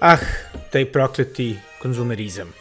Ah, 0.00 0.18
taj 0.72 0.84
prokleti 0.84 1.56
konzumerizam. 1.82 2.52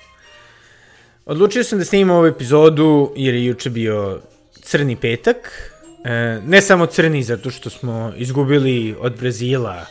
Odlučio 1.25 1.63
sam 1.63 1.79
da 1.79 1.85
snimam 1.85 2.17
ovu 2.17 2.25
epizodu 2.25 3.13
jer 3.15 3.33
je 3.33 3.45
juče 3.45 3.69
bio 3.69 4.21
crni 4.61 4.95
petak. 4.95 5.71
E, 6.05 6.41
ne 6.45 6.61
samo 6.61 6.85
crni 6.85 7.23
zato 7.23 7.49
što 7.49 7.69
smo 7.69 8.13
izgubili 8.17 8.95
od 8.99 9.19
Brazila 9.19 9.85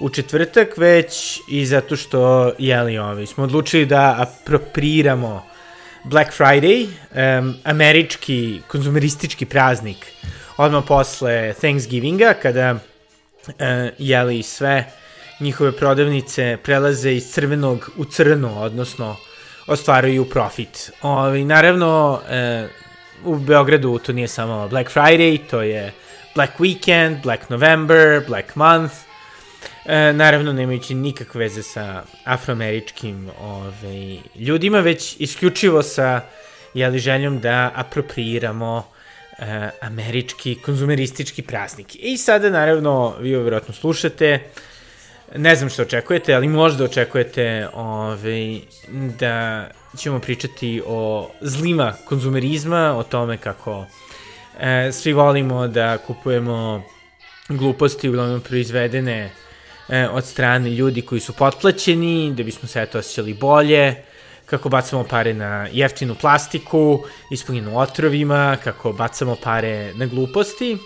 u 0.00 0.08
četvrtak, 0.08 0.76
već 0.76 1.40
i 1.50 1.66
zato 1.66 1.96
što, 1.96 2.52
jeli 2.58 2.98
ovi, 2.98 3.26
smo 3.26 3.44
odlučili 3.44 3.86
da 3.86 4.16
apropriramo 4.18 5.42
Black 6.04 6.30
Friday, 6.38 6.86
um, 6.86 7.54
američki 7.64 8.60
konzumeristički 8.68 9.46
praznik, 9.46 10.12
odmah 10.56 10.84
posle 10.88 11.54
Thanksgivinga, 11.60 12.34
kada, 12.42 12.72
uh, 12.72 13.52
jeli, 13.98 14.42
sve 14.42 14.92
njihove 15.40 15.72
prodavnice 15.72 16.58
prelaze 16.62 17.12
iz 17.12 17.32
crvenog 17.32 17.90
u 17.96 18.04
crno, 18.04 18.60
odnosno 18.60 19.16
ostvaruju 19.66 20.24
profit. 20.24 20.90
Ovi, 21.02 21.44
naravno, 21.44 22.20
e, 22.30 22.68
u 23.24 23.36
Beogradu 23.36 23.98
to 23.98 24.12
nije 24.12 24.28
samo 24.28 24.68
Black 24.68 24.90
Friday, 24.90 25.40
to 25.50 25.62
je 25.62 25.92
Black 26.34 26.58
Weekend, 26.58 27.22
Black 27.22 27.50
November, 27.50 28.22
Black 28.28 28.54
Month, 28.56 28.94
e, 29.84 30.12
naravno 30.12 30.52
nemajući 30.52 30.94
nikakve 30.94 31.38
veze 31.38 31.62
sa 31.62 32.02
afroameričkim 32.24 33.30
ove, 33.40 34.16
ljudima, 34.34 34.80
već 34.80 35.16
isključivo 35.18 35.82
sa 35.82 36.20
jeli, 36.74 36.98
željom 36.98 37.40
da 37.40 37.72
apropriiramo 37.74 38.84
e, 39.38 39.70
američki 39.80 40.54
konzumeristički 40.54 41.42
praznik. 41.42 41.86
I 41.98 42.16
sada, 42.16 42.50
naravno, 42.50 43.16
vi 43.20 43.34
ovo 43.34 43.42
vjerojatno 43.42 43.74
slušate, 43.74 44.40
ne 45.34 45.56
znam 45.56 45.70
što 45.70 45.82
očekujete, 45.82 46.34
ali 46.34 46.48
možda 46.48 46.84
očekujete 46.84 47.68
ovaj, 47.74 48.60
da 49.18 49.66
ćemo 49.96 50.18
pričati 50.18 50.82
o 50.86 51.30
zlima 51.40 51.94
konzumerizma, 52.04 52.96
o 52.96 53.02
tome 53.02 53.36
kako 53.36 53.86
e, 54.60 54.92
svi 54.92 55.12
volimo 55.12 55.68
da 55.68 55.98
kupujemo 55.98 56.82
gluposti 57.48 58.08
uglavnom 58.08 58.40
proizvedene 58.40 59.30
e, 59.88 60.08
od 60.08 60.24
strane 60.24 60.70
ljudi 60.70 61.02
koji 61.02 61.20
su 61.20 61.32
potplaćeni, 61.32 62.34
da 62.34 62.42
bismo 62.42 62.68
se 62.68 62.82
eto 62.82 62.98
osjećali 62.98 63.34
bolje, 63.34 63.94
kako 64.46 64.68
bacamo 64.68 65.04
pare 65.04 65.34
na 65.34 65.68
jeftinu 65.72 66.14
plastiku, 66.14 67.04
ispunjenu 67.30 67.78
otrovima, 67.78 68.56
kako 68.64 68.92
bacamo 68.92 69.36
pare 69.42 69.94
na 69.94 70.06
gluposti. 70.06 70.78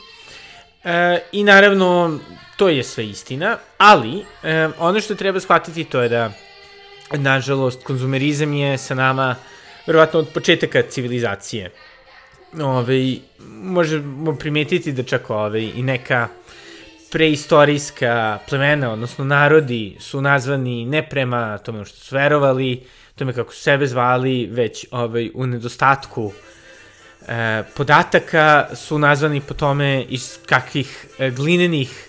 E, 0.85 1.19
I 1.33 1.45
naravno, 1.45 2.19
to 2.57 2.69
je 2.69 2.85
sve 2.85 3.07
istina, 3.07 3.59
ali 3.79 4.25
e, 4.43 4.69
ono 4.79 5.01
što 5.01 5.15
treba 5.15 5.41
shvatiti 5.41 5.85
to 5.85 6.03
je 6.03 6.09
da, 6.09 6.33
nažalost, 7.13 7.85
konzumerizam 7.85 8.53
je 8.53 8.79
sa 8.79 8.95
nama 8.95 9.37
verovatno 9.87 10.21
od 10.21 10.29
početaka 10.29 10.83
civilizacije. 10.83 11.71
Ove, 12.63 13.17
možemo 13.49 14.37
primetiti 14.37 14.93
da 14.93 15.03
čak 15.03 15.31
ove, 15.31 15.65
i 15.65 15.83
neka 15.83 16.29
preistorijska 17.11 18.39
plemena, 18.49 18.93
odnosno 18.93 19.25
narodi, 19.25 19.97
su 20.01 20.21
nazvani 20.21 20.85
ne 20.85 21.09
prema 21.09 21.59
tome 21.59 21.85
što 21.85 21.97
su 21.97 22.15
verovali, 22.15 22.83
tome 23.15 23.33
kako 23.33 23.53
su 23.53 23.61
sebe 23.61 23.87
zvali, 23.87 24.47
već 24.47 24.87
ovaj, 24.91 25.31
u 25.35 25.47
nedostatku 25.47 26.33
e, 27.29 27.63
podataka 27.77 28.69
su 28.75 28.99
nazvani 28.99 29.41
po 29.41 29.55
tome 29.55 30.05
iz 30.09 30.39
kakvih 30.47 31.07
e, 31.19 31.31
glinenih 31.31 32.09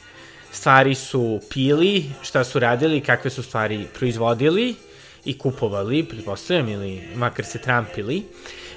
stvari 0.52 0.96
su 0.96 1.42
pili, 1.50 2.06
šta 2.22 2.44
su 2.44 2.60
radili, 2.60 3.02
kakve 3.02 3.30
su 3.32 3.44
stvari 3.44 3.88
proizvodili 3.94 4.76
i 5.26 5.38
kupovali, 5.38 6.04
pretpostavljam, 6.04 6.70
ili 6.70 7.02
makar 7.16 7.46
se 7.46 7.62
trampili. 7.62 8.24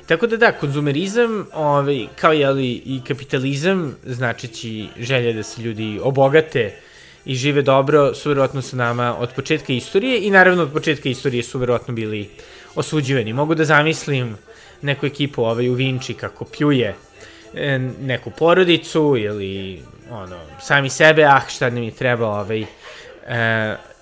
Tako 0.07 0.27
da 0.27 0.37
da, 0.37 0.53
konzumerizam, 0.53 1.47
ovaj, 1.53 2.07
kao 2.21 2.33
jeli, 2.33 2.73
i 2.73 3.01
kapitalizam, 3.09 3.97
značići 4.05 4.89
želje 4.99 5.33
da 5.33 5.43
se 5.43 5.63
ljudi 5.63 6.01
obogate 6.03 6.75
i 7.25 7.35
žive 7.35 7.63
dobro, 7.63 8.15
su 8.15 8.29
verovatno 8.29 8.63
sa 8.63 8.77
nama 8.77 9.17
od 9.19 9.31
početka 9.37 9.73
istorije 9.73 10.21
i 10.21 10.31
naravno 10.31 10.63
od 10.63 10.73
početka 10.73 11.09
istorije 11.09 11.43
su 11.43 11.59
verovatno 11.59 11.95
bili 11.95 12.31
osuđivani. 12.77 13.33
Mogu 13.33 13.55
da 13.55 13.65
zamislim 13.65 14.37
neku 14.83 15.07
ekipu 15.07 15.45
ovaj, 15.45 15.69
u 15.69 15.75
Vinči 15.75 16.15
kako 16.15 16.45
pljuje 16.45 16.95
e, 17.55 17.79
neku 18.01 18.31
porodicu 18.31 19.15
ili 19.19 19.83
ono, 20.11 20.41
sami 20.61 20.91
sebe, 20.91 21.25
ah, 21.25 21.43
šta 21.49 21.67
je 21.67 21.91
treba, 21.91 22.29
ovaj, 22.29 22.63
uh, 22.63 22.69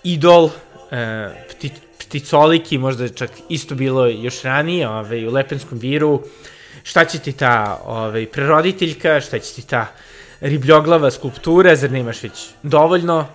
idol, 0.03 0.45
uh, 0.45 0.51
pti, 1.51 1.71
pticoliki, 1.99 2.79
možda 2.79 3.09
čak 3.09 3.31
isto 3.49 3.75
bilo 3.75 4.07
još 4.07 4.43
ranije, 4.43 4.89
ovaj, 4.89 5.27
u 5.27 5.31
Lepenskom 5.31 5.79
viru, 5.79 6.23
šta 6.83 7.05
će 7.05 7.19
ti 7.19 7.33
ta 7.33 7.81
ovaj, 7.85 8.27
preroditeljka, 8.27 9.21
šta 9.21 9.39
će 9.39 9.55
ti 9.55 9.67
ta 9.67 9.87
ribljoglava 10.41 11.11
skulptura, 11.11 11.77
zar 11.77 11.91
nemaš 11.91 12.23
već 12.23 12.49
dovoljno, 12.63 13.27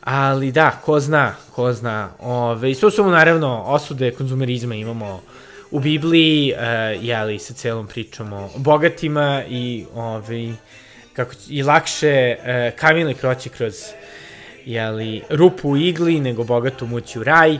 ali 0.00 0.52
da, 0.52 0.70
ko 0.84 1.00
zna, 1.00 1.34
ko 1.54 1.72
zna, 1.72 2.12
ove, 2.18 2.70
i 2.70 2.74
sve 2.74 2.90
su 2.90 3.10
naravno 3.10 3.62
osude 3.66 4.10
konzumerizma 4.10 4.74
imamo 4.74 5.22
u 5.70 5.80
Bibliji, 5.80 6.52
uh, 6.52 7.04
jeli, 7.04 7.38
sa 7.38 7.54
celom 7.54 7.86
pričom 7.86 8.32
o 8.32 8.50
bogatima 8.56 9.42
i 9.48 9.84
ove, 9.94 10.52
kako 11.12 11.32
i 11.48 11.62
lakše 11.62 12.36
uh, 12.38 12.78
kamili 12.78 13.14
proći 13.14 13.48
kroz 13.48 13.74
jeli, 14.64 15.22
rupu 15.30 15.70
u 15.70 15.76
igli 15.76 16.20
nego 16.20 16.44
bogatu 16.44 16.86
mući 16.86 17.18
u 17.18 17.24
raj. 17.24 17.58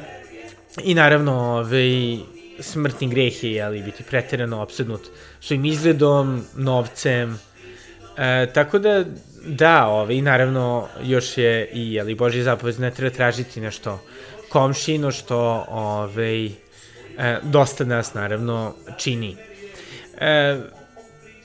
I 0.85 0.95
naravno 0.95 1.33
ovaj, 1.33 2.19
smrtni 2.61 3.09
greh 3.09 3.45
je 3.45 3.53
jeli, 3.53 3.83
biti 3.83 4.03
preterano 4.03 4.63
obsednut 4.63 5.01
svojim 5.41 5.65
izgledom, 5.65 6.45
novcem, 6.57 7.39
e, 8.21 8.47
tako 8.53 8.79
da 8.79 9.05
da, 9.45 9.87
ovaj, 9.87 10.15
i 10.15 10.23
naravno 10.23 10.89
još 11.03 11.39
je 11.39 11.71
i 11.73 11.93
jeli, 11.93 12.15
Božji 12.15 12.43
zapovez 12.43 12.79
ne 12.79 12.91
treba 12.91 13.17
tražiti 13.17 13.61
nešto 13.61 14.01
komšino 14.49 15.11
što 15.11 15.65
ovaj, 15.69 16.47
e, 16.47 16.51
dosta 17.43 17.85
nas 17.85 18.15
naravno 18.15 18.75
čini. 18.99 19.37
E, 20.19 20.57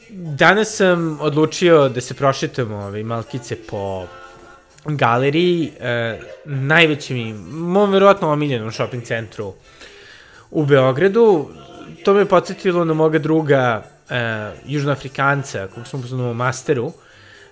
danas 0.09 0.75
sam 0.75 1.17
odlučio 1.21 1.89
da 1.89 2.01
se 2.01 2.13
prošetam 2.13 2.71
ovaj, 2.71 3.03
malkice 3.03 3.55
po 3.69 4.05
galeriji, 4.85 5.71
e, 5.79 6.19
najvećem 6.45 7.17
i, 7.17 7.33
mom 7.49 7.91
verovatno 7.91 8.31
omiljenom 8.31 8.71
shopping 8.71 9.03
centru 9.03 9.53
u 10.51 10.65
Beogradu. 10.65 11.49
To 12.03 12.13
me 12.13 12.25
podsjetilo 12.25 12.85
na 12.85 12.93
moga 12.93 13.19
druga 13.19 13.83
e, 14.09 14.51
južnoafrikanca, 14.65 15.67
kog 15.67 15.87
smo 15.87 16.01
poznali 16.01 16.31
u 16.31 16.33
masteru, 16.33 16.91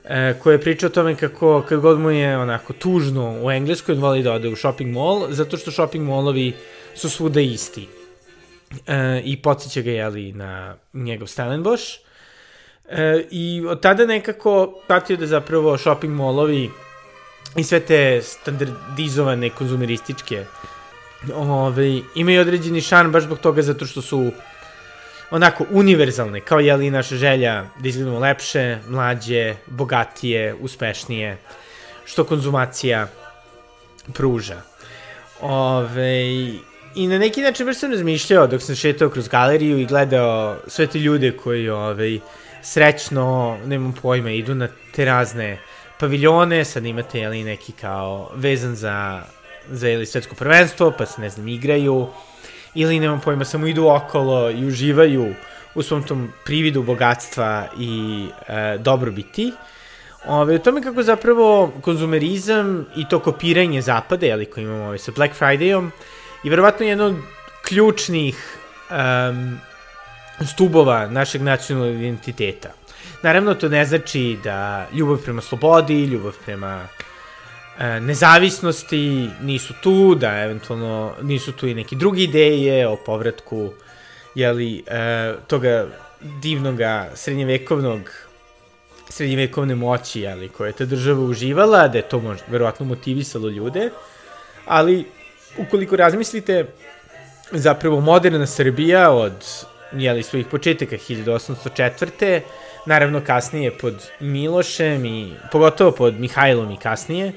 e, 0.06 0.34
koji 0.40 0.54
je 0.54 0.62
pričao 0.62 0.88
o 0.88 0.92
tome 0.92 1.16
kako 1.16 1.64
kad 1.70 1.80
god 1.80 2.00
mu 2.00 2.12
je 2.12 2.38
onako 2.38 2.74
tužno 2.74 3.40
u 3.44 3.52
Engleskoj, 3.52 3.96
on 3.96 4.02
voli 4.02 4.24
da 4.24 4.34
ode 4.34 4.50
u 4.50 4.56
shopping 4.56 4.94
mall, 4.94 5.28
zato 5.30 5.58
što 5.58 5.72
shopping 5.72 6.10
mallovi 6.10 6.54
su 6.96 7.10
svuda 7.10 7.42
isti. 7.42 7.88
E, 8.88 9.22
I 9.24 9.42
podsjeća 9.42 9.82
ga, 9.82 9.92
jeli, 9.92 10.32
na 10.32 10.76
njegov 10.94 11.28
Stellenbosch. 11.28 11.86
E, 12.90 13.26
I 13.32 13.64
od 13.68 13.82
tada 13.82 14.06
nekako 14.06 14.82
patio 14.88 15.18
da 15.18 15.28
zapravo 15.28 15.78
shopping 15.78 16.14
mallovi 16.14 16.70
i 17.56 17.64
sve 17.64 17.80
te 17.80 18.22
standardizovane 18.22 19.50
konzumerističke 19.50 20.46
ove, 21.36 22.02
imaju 22.16 22.42
određeni 22.42 22.82
šan 22.82 23.12
baš 23.12 23.24
zbog 23.24 23.40
toga 23.40 23.62
zato 23.62 23.86
što 23.86 24.02
su 24.02 24.32
onako 25.34 25.66
univerzalne, 25.72 26.42
kao 26.42 26.60
je 26.60 26.76
li 26.76 26.92
naša 26.92 27.16
želja 27.16 27.66
da 27.80 27.90
izgledamo 27.90 28.20
lepše, 28.20 28.78
mlađe, 28.88 29.56
bogatije, 29.66 30.54
uspešnije, 30.54 31.38
što 32.06 32.24
konzumacija 32.24 33.08
pruža. 34.14 34.62
Ove, 35.42 36.24
I 36.96 37.08
na 37.08 37.18
neki 37.18 37.42
način 37.42 37.66
baš 37.66 37.80
sam 37.80 37.92
razmišljao 37.92 38.48
dok 38.48 38.62
sam 38.62 38.76
šetao 38.76 39.10
kroz 39.10 39.28
galeriju 39.28 39.80
i 39.80 39.86
gledao 39.86 40.58
sve 40.68 40.88
te 40.88 41.00
ljude 41.00 41.32
koji 41.32 41.70
ove, 41.70 42.20
srećno, 42.62 43.58
nemam 43.66 43.94
pojma, 44.02 44.32
idu 44.32 44.56
na 44.56 44.68
te 44.96 45.06
razne 45.06 45.58
paviljone, 46.00 46.66
sad 46.66 46.86
imate 46.86 47.20
jeli, 47.20 47.44
neki 47.44 47.72
kao 47.72 48.32
vezan 48.36 48.76
za, 48.76 49.24
za 49.70 49.88
jeli, 49.88 50.06
svetsko 50.06 50.36
prvenstvo, 50.36 50.94
pa 50.98 51.06
se 51.06 51.22
ne 51.22 51.30
znam, 51.30 51.48
igraju, 51.48 52.08
ili 52.76 53.00
nemam 53.00 53.20
pojma, 53.20 53.46
samo 53.46 53.68
idu 53.68 53.88
okolo 53.88 54.52
i 54.52 54.66
uživaju 54.66 55.34
u 55.76 55.84
svom 55.84 56.04
tom 56.04 56.34
prividu 56.46 56.84
bogatstva 56.84 57.68
i 57.80 58.26
e, 58.48 58.78
dobrobiti. 58.78 59.52
Ove, 60.26 60.56
o 60.56 60.60
tome 60.60 60.82
kako 60.82 61.04
zapravo 61.04 61.74
konzumerizam 61.82 62.86
i 62.96 63.08
to 63.10 63.20
kopiranje 63.20 63.82
zapada, 63.82 64.26
jeli, 64.26 64.46
koji 64.46 64.64
imamo 64.64 64.86
ove, 64.86 64.98
sa 64.98 65.12
Black 65.16 65.36
Fridayom, 65.40 65.90
je 66.44 66.50
verovatno 66.50 66.86
jedno 66.86 67.06
od 67.06 67.16
ključnih 67.68 68.58
um, 68.90 69.60
stubova 70.48 71.08
našeg 71.08 71.42
nacionalnog 71.42 71.96
identiteta. 71.96 72.70
Naravno, 73.22 73.54
to 73.54 73.70
ne 73.70 73.86
znači 73.86 74.38
da 74.44 74.88
ljubav 74.94 75.18
prema 75.18 75.42
slobodi, 75.42 76.06
ljubav 76.06 76.34
prema 76.46 76.88
e, 76.88 77.13
nezavisnosti 78.02 79.30
nisu 79.42 79.74
tu, 79.84 80.16
da 80.16 80.44
eventualno 80.44 81.14
nisu 81.22 81.52
tu 81.52 81.68
i 81.68 81.74
neke 81.74 81.96
druge 81.96 82.22
ideje 82.22 82.88
o 82.88 82.96
povratku 82.96 83.74
jeli, 84.36 84.84
e, 84.88 85.34
toga 85.48 85.88
divnoga 86.22 87.10
srednjevekovnog 87.16 88.12
srednjevekovne 89.10 89.76
moći 89.76 90.22
jeli, 90.22 90.50
koje 90.50 90.70
je 90.70 90.74
ta 90.74 90.86
država 90.86 91.22
uživala, 91.24 91.88
da 91.88 91.98
je 91.98 92.10
to 92.10 92.20
možda, 92.20 92.46
verovatno 92.50 92.86
motivisalo 92.86 93.50
ljude, 93.50 93.90
ali 94.66 95.06
ukoliko 95.58 95.96
razmislite, 95.96 96.66
zapravo 97.52 98.00
moderna 98.00 98.48
Srbija 98.48 99.12
od 99.12 99.46
jeli, 99.92 100.24
svojih 100.24 100.48
početaka 100.48 100.96
1804. 100.96 102.42
Naravno 102.86 103.22
kasnije 103.22 103.78
pod 103.78 104.10
Milošem 104.20 105.06
i 105.06 105.34
pogotovo 105.52 105.92
pod 105.92 106.20
Mihajlom 106.20 106.72
i 106.72 106.78
kasnije. 106.78 107.34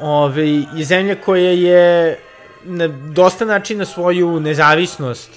Ove, 0.00 0.46
je 0.74 0.84
zemlja 0.84 1.14
koja 1.14 1.50
je 1.50 2.18
na 2.64 2.88
dosta 2.88 3.44
načina 3.44 3.84
svoju 3.84 4.40
nezavisnost 4.40 5.30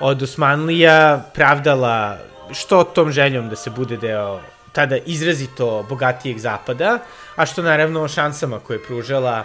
od 0.00 0.22
Osmanlija 0.22 1.24
pravdala 1.34 2.18
što 2.52 2.84
tom 2.84 3.12
željom 3.12 3.48
da 3.48 3.56
se 3.56 3.70
bude 3.70 3.96
deo 3.96 4.40
tada 4.72 4.96
izrazito 4.96 5.86
bogatijeg 5.88 6.38
zapada, 6.38 6.98
a 7.36 7.46
što 7.46 7.62
naravno 7.62 8.08
šansama 8.08 8.58
koje 8.58 8.76
je 8.76 8.82
pružala 8.82 9.44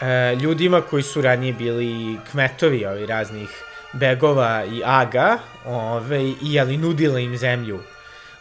e, 0.00 0.34
ljudima 0.34 0.80
koji 0.80 1.02
su 1.02 1.22
ranije 1.22 1.52
bili 1.52 2.18
kmetovi 2.30 2.86
ovi 2.86 3.06
raznih 3.06 3.64
begova 3.92 4.64
i 4.64 4.82
aga, 4.84 5.38
ove, 5.66 6.22
i 6.22 6.36
jeli 6.40 6.76
nudila 6.76 7.20
im 7.20 7.36
zemlju 7.36 7.80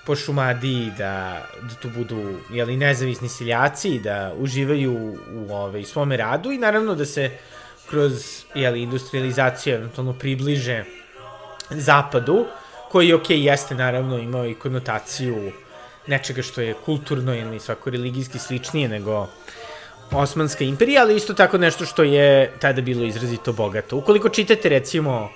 po 0.06 0.16
Šumadiji 0.16 0.92
da, 0.98 1.46
da 1.62 1.76
tu 1.82 1.90
budu 1.90 2.40
jeli, 2.50 2.78
nezavisni 2.78 3.30
seljaci, 3.30 4.00
da 4.00 4.34
uživaju 4.38 5.18
u 5.34 5.54
ove, 5.54 5.84
svome 5.84 6.18
radu 6.18 6.52
i 6.52 6.58
naravno 6.58 6.96
da 6.96 7.06
se 7.06 7.32
kroz 7.90 8.44
jeli, 8.56 8.82
industrializaciju 8.82 9.76
eventualno 9.76 10.14
približe 10.14 10.84
zapadu, 11.70 12.46
koji, 12.92 13.14
ok, 13.14 13.30
jeste 13.30 13.76
naravno 13.76 14.18
imao 14.18 14.48
i 14.48 14.56
konotaciju 14.56 15.52
nečega 16.08 16.42
što 16.42 16.62
je 16.62 16.74
kulturno 16.86 17.36
ili 17.36 17.60
svako 17.60 17.90
religijski 17.90 18.40
sličnije 18.40 18.90
nego 18.90 19.28
Osmanska 20.12 20.64
imperija, 20.64 21.02
ali 21.02 21.16
isto 21.16 21.34
tako 21.34 21.58
nešto 21.58 21.86
što 21.86 22.04
je 22.04 22.52
tada 22.60 22.82
bilo 22.82 23.06
izrazito 23.06 23.54
bogato. 23.54 23.98
Ukoliko 23.98 24.30
čitate 24.30 24.70
recimo 24.70 25.30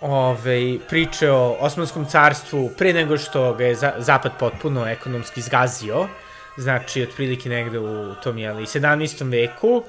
ove, 0.00 0.78
priče 0.88 1.30
o 1.30 1.56
Osmanskom 1.60 2.04
carstvu 2.04 2.70
pre 2.78 2.92
nego 2.92 3.18
što 3.18 3.54
ga 3.54 3.64
je 3.64 3.74
za, 3.74 3.92
Zapad 3.98 4.32
potpuno 4.38 4.86
ekonomski 4.86 5.42
zgazio, 5.42 6.08
znači 6.56 7.02
otprilike 7.02 7.48
negde 7.48 7.78
u 7.78 8.14
tom 8.14 8.38
jeli, 8.38 8.66
17. 8.66 9.30
veku, 9.30 9.82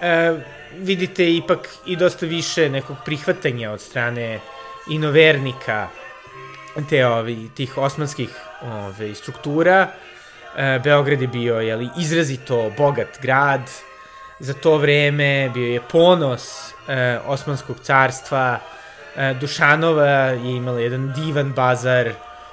e, 0.00 0.34
vidite 0.76 1.34
ipak 1.34 1.68
i 1.86 1.96
dosta 1.96 2.26
više 2.26 2.68
nekog 2.70 2.96
prihvatanja 3.04 3.70
od 3.70 3.80
strane 3.80 4.40
inovernika 4.90 5.88
te 6.90 7.06
ovi, 7.06 7.50
tih 7.56 7.78
osmanskih 7.78 8.30
ove, 8.62 9.14
struktura. 9.14 9.88
E, 10.56 10.80
Beograd 10.84 11.20
je 11.22 11.28
bio 11.28 11.60
jeli, 11.60 11.88
izrazito 11.98 12.72
bogat 12.76 13.18
grad, 13.22 13.70
za 14.38 14.54
to 14.54 14.76
vreme 14.76 15.50
bio 15.54 15.66
je 15.66 15.80
ponos 15.80 16.72
e, 16.88 17.18
Osmanskog 17.26 17.76
carstva, 17.82 18.58
Dušanova 19.40 20.06
je 20.06 20.56
imala 20.56 20.80
jedan 20.80 21.12
divan 21.12 21.52
bazar 21.52 22.12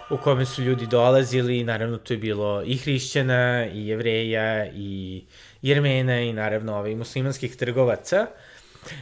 u 0.09 0.17
kome 0.17 0.45
su 0.45 0.61
ljudi 0.61 0.87
dolazili, 0.87 1.63
naravno 1.63 1.97
tu 1.97 2.13
je 2.13 2.17
bilo 2.17 2.63
i 2.65 2.77
hrišćana, 2.77 3.65
i 3.73 3.87
jevreja, 3.87 4.65
i 4.65 5.23
jermena, 5.61 6.19
i 6.19 6.33
naravno 6.33 6.75
ovaj, 6.75 6.95
muslimanskih 6.95 7.55
trgovaca. 7.55 8.27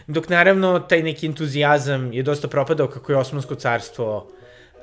Dok 0.07 0.29
naravno 0.29 0.79
taj 0.79 1.03
neki 1.03 1.25
entuzijazam 1.25 2.13
je 2.13 2.23
dosta 2.23 2.47
propadao 2.47 2.87
kako 2.87 3.11
je 3.11 3.17
Osmansko 3.17 3.55
carstvo 3.55 4.31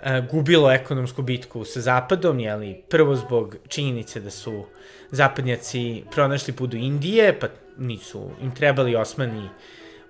e, 0.03 0.23
gubilo 0.31 0.73
ekonomsku 0.73 1.23
bitku 1.23 1.65
sa 1.65 1.81
Zapadom, 1.81 2.41
jeli, 2.41 2.83
prvo 2.89 3.17
zbog 3.17 3.57
činjenice 3.69 4.21
da 4.21 4.31
su 4.31 4.65
zapadnjaci 5.11 6.05
pronašli 6.11 6.53
put 6.53 6.71
do 6.71 6.77
Indije, 6.77 7.39
pa 7.41 7.49
nisu 7.79 8.31
im 8.43 8.55
trebali 8.55 8.97
Osmani 8.97 9.49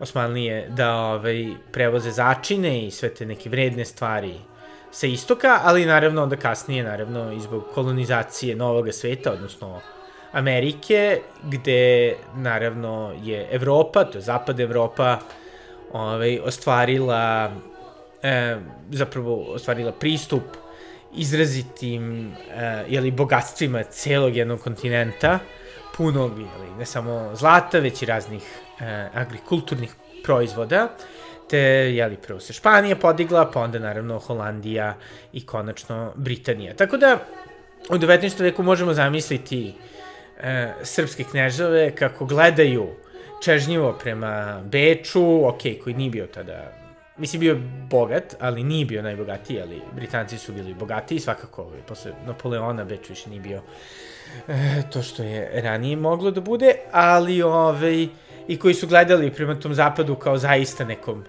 Osmanlije 0.02 0.68
da 0.68 0.96
ovaj, 0.96 1.46
prevoze 1.72 2.10
začine 2.10 2.86
i 2.86 2.90
sve 2.90 3.14
te 3.14 3.26
neke 3.26 3.50
vredne 3.50 3.84
stvari 3.84 4.34
sa 4.90 5.06
istoka, 5.06 5.60
ali 5.62 5.86
naravno 5.86 6.22
onda 6.22 6.36
kasnije, 6.36 6.84
naravno, 6.84 7.32
i 7.32 7.40
zbog 7.40 7.64
kolonizacije 7.74 8.56
novog 8.56 8.88
sveta, 8.92 9.32
odnosno 9.32 9.80
Amerike, 10.32 11.20
gde 11.42 12.14
naravno 12.34 13.14
je 13.22 13.48
Evropa, 13.50 14.04
to 14.04 14.18
je 14.18 14.22
zapad 14.22 14.60
Evropa, 14.60 15.18
ovaj, 15.92 16.38
ostvarila 16.38 17.52
e, 18.22 18.56
zapravo 18.90 19.36
ostvarila 19.54 19.92
pristup 19.92 20.42
izrazitim 21.14 22.32
e, 22.32 22.84
jeli, 22.88 23.10
bogatstvima 23.10 23.82
celog 23.82 24.36
jednog 24.36 24.60
kontinenta, 24.60 25.38
punog, 25.96 26.38
jeli, 26.38 26.70
ne 26.78 26.86
samo 26.86 27.30
zlata, 27.34 27.78
već 27.78 28.02
i 28.02 28.06
raznih 28.06 28.42
e, 28.82 29.08
agrikulturnih 29.14 29.94
proizvoda, 30.24 30.88
te, 31.50 31.58
jeli, 31.94 32.16
prvo 32.16 32.40
se 32.40 32.52
Španija 32.52 32.96
podigla, 32.96 33.50
pa 33.50 33.60
onda 33.60 33.78
naravno 33.78 34.18
Holandija 34.18 34.96
i 35.32 35.46
konačno 35.46 36.12
Britanija. 36.14 36.74
Tako 36.74 36.96
da, 36.96 37.18
u 37.90 37.94
19. 37.94 38.40
veku 38.40 38.62
možemo 38.62 38.94
zamisliti 38.94 39.74
e, 40.40 40.72
srpske 40.82 41.24
knježave 41.24 41.90
kako 41.94 42.24
gledaju 42.24 42.86
čežnjivo 43.44 43.92
prema 43.92 44.60
Beču, 44.64 45.48
ok, 45.48 45.60
koji 45.84 45.94
nije 45.94 46.10
bio 46.10 46.26
tada 46.26 46.82
mislim 47.16 47.40
bio 47.40 47.58
bogat, 47.90 48.34
ali 48.40 48.64
nije 48.64 48.86
bio 48.86 49.02
najbogatiji, 49.02 49.60
ali 49.60 49.82
Britanci 49.92 50.38
su 50.38 50.52
bili 50.52 50.74
bogatiji, 50.74 51.20
svakako 51.20 51.62
ovaj, 51.62 51.80
posle 51.86 52.12
Napoleona 52.26 52.84
Beč 52.84 53.08
više 53.08 53.30
nije 53.30 53.40
bio 53.40 53.62
e, 54.48 54.82
to 54.92 55.02
što 55.02 55.22
je 55.22 55.60
ranije 55.62 55.96
moglo 55.96 56.30
da 56.30 56.40
bude, 56.40 56.74
ali 56.92 57.42
ovaj, 57.42 58.08
i 58.48 58.58
koji 58.58 58.74
su 58.74 58.86
gledali 58.86 59.30
prema 59.30 59.54
tom 59.54 59.74
zapadu 59.74 60.14
kao 60.14 60.38
zaista 60.38 60.84
nekom 60.84 61.24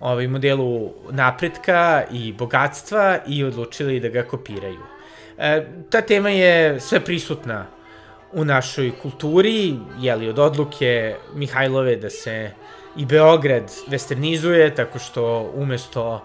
ovaj, 0.00 0.28
modelu 0.28 0.92
napretka 1.10 2.04
i 2.12 2.32
bogatstva 2.32 3.18
i 3.26 3.44
odlučili 3.44 4.00
da 4.00 4.08
ga 4.08 4.22
kopiraju. 4.22 4.80
E, 5.38 5.66
ta 5.90 6.00
tema 6.00 6.30
je 6.30 6.80
sve 6.80 7.00
prisutna 7.00 7.66
u 8.32 8.44
našoj 8.44 8.92
kulturi, 9.02 9.74
jeli 9.98 10.28
od 10.28 10.38
odluke 10.38 11.16
Mihajlove 11.34 11.96
da 11.96 12.10
se 12.10 12.50
i 12.96 13.06
Beograd 13.06 13.70
westernizuje 13.88 14.74
tako 14.74 14.98
što 14.98 15.52
umesto 15.54 16.22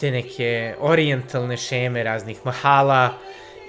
te 0.00 0.10
neke 0.10 0.74
orientalne 0.80 1.56
šeme 1.56 2.02
raznih 2.02 2.38
mahala 2.44 3.14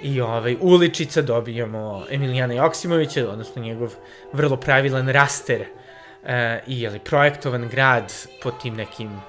i 0.02 0.20
ovaj 0.20 0.56
uličica 0.60 1.22
dobijamo 1.22 2.04
Emilijana 2.10 2.54
Joksimovića, 2.54 3.30
odnosno 3.30 3.62
njegov 3.62 3.94
vrlo 4.32 4.56
pravilan 4.56 5.08
raster 5.08 5.60
e, 5.60 5.66
i 6.66 6.80
jeli, 6.80 6.98
projektovan 6.98 7.68
grad 7.68 8.12
po 8.42 8.50
tim 8.50 8.74
nekim 8.74 9.20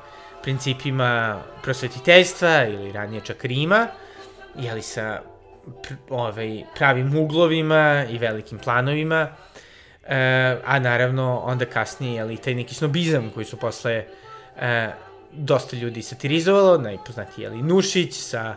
principima 0.43 1.41
prosvetiteljstva 1.63 2.65
ili 2.65 2.91
ranije 2.91 3.21
čak 3.21 3.45
Rima, 3.45 3.87
jeli 4.55 4.81
sa 4.81 5.21
pr, 5.83 5.93
ovaj, 6.09 6.63
pravim 6.77 7.15
uglovima 7.17 8.05
i 8.09 8.17
velikim 8.17 8.59
planovima, 8.59 9.27
e, 10.07 10.57
a 10.65 10.79
naravno 10.79 11.39
onda 11.39 11.65
kasnije, 11.65 12.21
ali 12.21 12.37
taj 12.37 12.55
neki 12.55 12.75
snobizam 12.75 13.31
koji 13.33 13.45
su 13.45 13.57
posle 13.57 14.05
e, 14.59 14.89
dosta 15.31 15.77
ljudi 15.77 16.01
satirizovalo, 16.01 16.77
najpoznatiji 16.77 17.43
je 17.43 17.51
Nušić 17.51 18.13
sa 18.13 18.55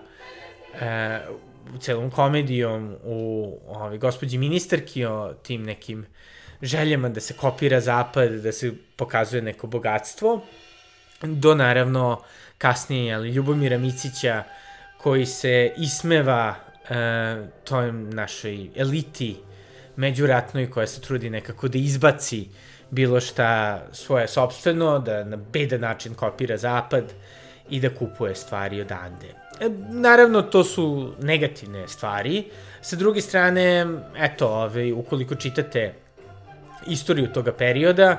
e, 0.80 1.20
celom 1.80 2.10
komedijom 2.10 2.96
u 3.04 3.58
ovaj, 3.68 3.98
gospođi 3.98 4.38
ministarki 4.38 5.04
o 5.04 5.34
tim 5.42 5.62
nekim 5.62 6.06
željama 6.62 7.08
da 7.08 7.20
se 7.20 7.34
kopira 7.34 7.80
zapad, 7.80 8.30
da 8.30 8.52
se 8.52 8.72
pokazuje 8.96 9.42
neko 9.42 9.66
bogatstvo, 9.66 10.42
do 11.22 11.54
naravno 11.54 12.22
kasnije 12.58 13.14
ali, 13.14 13.30
Ljubomira 13.30 13.78
Micića 13.78 14.44
koji 14.98 15.26
se 15.26 15.72
ismeva 15.76 16.54
e, 16.90 16.94
toj 17.64 17.92
našoj 17.92 18.68
eliti 18.76 19.36
međuratnoj 19.96 20.70
koja 20.70 20.86
se 20.86 21.00
trudi 21.00 21.30
nekako 21.30 21.68
da 21.68 21.78
izbaci 21.78 22.48
bilo 22.90 23.20
šta 23.20 23.82
svoje 23.92 24.28
sobstveno, 24.28 24.98
da 24.98 25.24
na 25.24 25.36
bedan 25.36 25.80
način 25.80 26.14
kopira 26.14 26.56
zapad 26.56 27.12
i 27.70 27.80
da 27.80 27.94
kupuje 27.94 28.34
stvari 28.34 28.80
odande. 28.80 29.34
E, 29.60 29.68
naravno, 29.90 30.42
to 30.42 30.64
su 30.64 31.14
negativne 31.20 31.88
stvari. 31.88 32.44
Sa 32.80 32.96
druge 32.96 33.20
strane, 33.20 33.86
eto, 34.16 34.48
ovaj, 34.48 34.92
ukoliko 34.92 35.34
čitate 35.34 35.94
istoriju 36.86 37.32
toga 37.32 37.52
perioda, 37.52 38.18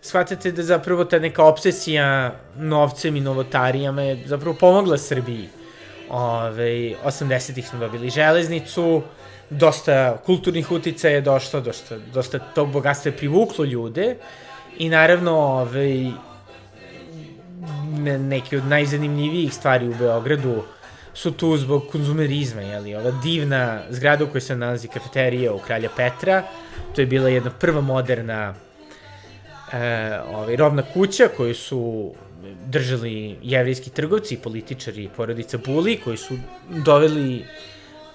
shvatate 0.00 0.52
da 0.52 0.62
zapravo 0.62 1.04
ta 1.04 1.18
neka 1.18 1.44
obsesija 1.44 2.34
novcem 2.56 3.16
i 3.16 3.20
novotarijama 3.20 4.02
je 4.02 4.22
zapravo 4.26 4.56
pomogla 4.60 4.98
Srbiji. 4.98 5.48
Ove, 6.10 6.94
80-ih 7.04 7.68
smo 7.68 7.78
dobili 7.78 8.10
železnicu, 8.10 9.02
dosta 9.50 10.16
kulturnih 10.26 10.70
utica 10.70 11.08
je 11.08 11.20
došlo, 11.20 11.60
dosta, 11.60 11.98
dosta 12.14 12.38
tog 12.38 12.70
bogatstva 12.72 13.10
je 13.10 13.16
privuklo 13.16 13.64
ljude 13.64 14.16
i 14.78 14.88
naravno 14.88 15.38
ove, 15.38 16.12
ne, 17.98 18.18
neke 18.18 18.58
od 18.58 18.66
najzanimljivijih 18.66 19.54
stvari 19.54 19.88
u 19.88 19.94
Beogradu 19.94 20.62
su 21.14 21.32
tu 21.32 21.56
zbog 21.56 21.86
konzumerizma, 21.92 22.60
jeli, 22.60 22.94
ova 22.94 23.10
divna 23.22 23.82
zgrada 23.90 24.24
u 24.24 24.26
kojoj 24.26 24.40
se 24.40 24.56
nalazi 24.56 24.88
kafeterija 24.88 25.52
u 25.52 25.58
Kralja 25.58 25.90
Petra, 25.96 26.42
to 26.94 27.00
je 27.00 27.06
bila 27.06 27.28
jedna 27.28 27.50
prva 27.50 27.80
moderna 27.80 28.54
e, 29.72 30.20
ovaj, 30.34 30.56
robna 30.56 30.82
kuća 30.82 31.28
koju 31.36 31.54
su 31.54 32.12
držali 32.66 33.38
jevrijski 33.42 33.90
trgovci 33.90 34.34
i 34.34 34.38
političari 34.38 35.08
porodica 35.16 35.58
Buli, 35.58 36.00
koji 36.04 36.16
su 36.16 36.34
doveli 36.68 37.44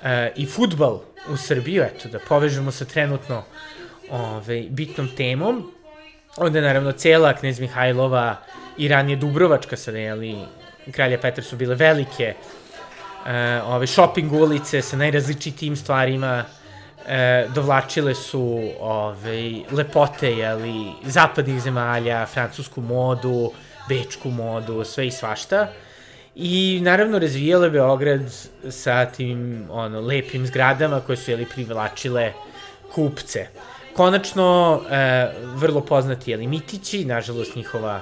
e, 0.04 0.32
i 0.36 0.46
futbal 0.46 1.00
u 1.30 1.38
Srbiju, 1.38 1.84
eto, 1.84 2.10
da 2.10 2.20
povežemo 2.20 2.72
sa 2.72 2.86
trenutno 2.86 3.44
ovaj, 4.12 4.68
bitnom 4.70 5.10
temom. 5.18 5.72
Onda, 6.38 6.62
naravno, 6.62 6.92
cela 6.92 7.34
Knez 7.34 7.60
Mihajlova 7.60 8.36
i 8.78 8.88
ranije 8.88 9.16
Dubrovačka, 9.16 9.78
sada, 9.78 9.98
jeli, 9.98 10.36
Kralja 10.92 11.20
Petra 11.20 11.44
su 11.44 11.56
bile 11.56 11.76
velike 11.76 12.34
e, 13.26 13.62
ove 13.62 13.88
shopping 13.88 14.34
ulice 14.34 14.82
sa 14.82 14.98
najrazličitijim 14.98 15.76
stvarima, 15.76 16.44
e, 17.08 17.48
dovlačile 17.56 18.16
su 18.16 18.60
ove, 18.80 19.52
lepote, 19.72 20.32
jeli, 20.32 20.92
zapadnih 21.06 21.62
zemalja, 21.62 22.26
francusku 22.26 22.82
modu, 22.82 23.52
bečku 23.90 24.30
modu, 24.30 24.84
sve 24.84 25.08
i 25.08 25.12
svašta. 25.12 25.68
I 26.36 26.80
naravno 26.84 27.20
razvijale 27.20 27.70
Beograd 27.70 28.22
sa 28.70 29.06
tim 29.06 29.66
ono, 29.70 30.02
lepim 30.02 30.46
zgradama 30.48 31.02
koje 31.02 31.18
su 31.18 31.32
jeli, 31.32 31.46
privlačile 31.46 32.34
kupce. 32.94 33.48
Konačno, 33.96 34.82
e, 34.92 35.32
vrlo 35.56 35.82
poznati 35.82 36.32
jeli, 36.32 36.48
Mitići, 36.48 37.06
nažalost 37.06 37.56
njihova 37.56 38.02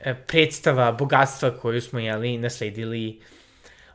e, 0.00 0.14
predstava 0.14 0.92
bogatstva 0.92 1.50
koju 1.50 1.82
smo, 1.82 1.98
jeli, 1.98 2.38
nasledili 2.38 3.20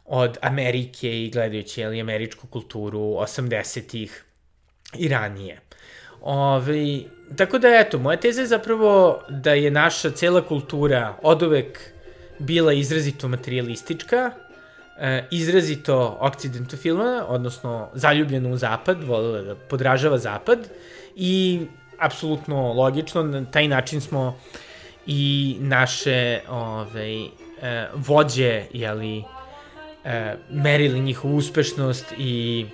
od 0.05 0.37
Amerike 0.41 1.23
i 1.23 1.29
gledajući, 1.29 1.81
jeli, 1.81 2.01
američku 2.01 2.47
kulturu 2.47 2.99
80-ih 2.99 4.23
i 4.97 5.07
ranije. 5.07 5.59
Ove, 6.21 6.99
tako 7.35 7.59
da, 7.59 7.67
eto, 7.67 7.99
moja 7.99 8.17
teza 8.17 8.41
je 8.41 8.47
zapravo 8.47 9.21
da 9.29 9.53
je 9.53 9.71
naša 9.71 10.11
cela 10.11 10.41
kultura 10.41 11.17
od 11.21 11.41
uvek 11.41 11.79
bila 12.39 12.73
izrazito 12.73 13.27
materialistička, 13.27 14.31
e, 14.99 15.27
izrazito 15.31 16.17
okcidentofilna, 16.19 17.25
odnosno 17.27 17.89
zaljubljena 17.93 18.49
u 18.49 18.57
zapad, 18.57 19.03
volila 19.03 19.41
da 19.41 19.55
podražava 19.55 20.17
zapad 20.17 20.59
i 21.15 21.61
apsolutno 21.99 22.73
logično, 22.73 23.23
na 23.23 23.45
taj 23.45 23.67
način 23.67 24.01
smo 24.01 24.37
i 25.05 25.55
naše 25.59 26.39
ovaj, 26.49 27.23
e, 27.23 27.27
vođe, 27.93 28.63
jeli, 28.73 29.23
e, 30.05 30.35
merili 30.49 31.01
njihovu 31.01 31.35
uspešnost 31.35 32.13
i 32.17 32.65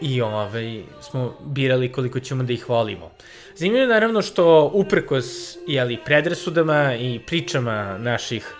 i 0.00 0.22
ovaj, 0.22 0.82
smo 1.00 1.34
birali 1.40 1.92
koliko 1.92 2.20
ćemo 2.20 2.42
da 2.42 2.52
ih 2.52 2.68
volimo. 2.68 3.10
Zanimljivo 3.54 3.82
je 3.82 3.88
naravno 3.88 4.22
što 4.22 4.70
uprkos 4.74 5.56
jeli, 5.66 5.98
predrasudama 6.04 6.94
i 6.94 7.20
pričama 7.26 7.98
naših 7.98 8.54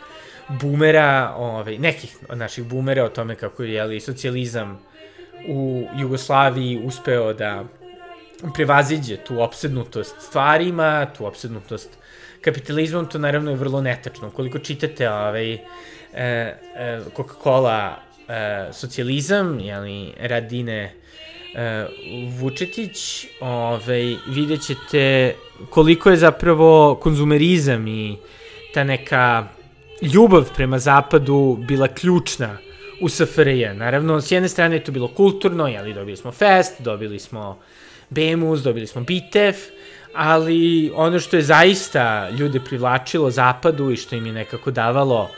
bumera, 0.49 1.35
ovaj, 1.37 1.79
nekih 1.79 2.17
naših 2.35 2.65
bumera 2.65 3.05
o 3.05 3.09
tome 3.09 3.35
kako 3.35 3.63
je 3.63 3.73
jeli, 3.73 4.01
socijalizam 4.01 4.79
u 5.49 5.87
Jugoslaviji 5.97 6.81
uspeo 6.85 7.33
da 7.33 7.65
prevaziđe 8.55 9.17
tu 9.17 9.41
opsednutost 9.41 10.17
stvarima, 10.21 11.07
tu 11.17 11.27
opsednutost 11.27 11.91
kapitalizmom, 12.41 13.07
to 13.07 13.19
naravno 13.19 13.51
je 13.51 13.57
vrlo 13.57 13.81
netačno. 13.81 14.31
Koliko 14.31 14.59
čitate 14.59 15.11
ovaj, 15.11 15.53
e, 15.53 15.59
e, 16.15 16.57
Coca-Cola 17.17 18.06
e, 18.29 18.69
socijalizam, 18.73 19.61
jeli, 19.61 20.13
Radine 20.21 20.93
e, 21.55 21.87
Vučetić, 22.39 23.27
ovaj, 23.41 24.17
vidjet 24.27 24.67
ćete 24.67 25.35
koliko 25.71 26.11
je 26.11 26.17
zapravo 26.17 26.95
konzumerizam 27.03 27.89
i 27.89 28.17
ta 28.75 28.85
neka 28.85 29.49
ljubav 30.03 30.51
prema 30.55 30.79
zapadu 30.79 31.59
bila 31.69 31.89
ključna 31.89 32.59
u 33.01 33.09
SFRJ. 33.09 33.67
Naravno, 33.75 34.21
s 34.21 34.31
jedne 34.31 34.49
strane 34.49 34.77
je 34.77 34.85
to 34.85 34.93
bilo 34.93 35.09
kulturno, 35.09 35.69
jeli, 35.69 35.95
dobili 35.95 36.17
smo 36.17 36.33
Fest, 36.33 36.81
dobili 36.81 37.19
smo 37.19 37.59
Bemus, 38.11 38.61
dobili 38.61 38.87
smo 38.87 39.01
Bitev, 39.01 39.55
ali 40.15 40.93
ono 40.95 41.21
što 41.21 41.37
je 41.37 41.43
zaista 41.43 42.31
ljude 42.31 42.61
privlačilo 42.61 43.31
zapadu 43.31 43.91
i 43.91 43.97
što 43.97 44.17
im 44.17 44.27
je 44.27 44.33
nekako 44.33 44.71
davalo 44.71 45.31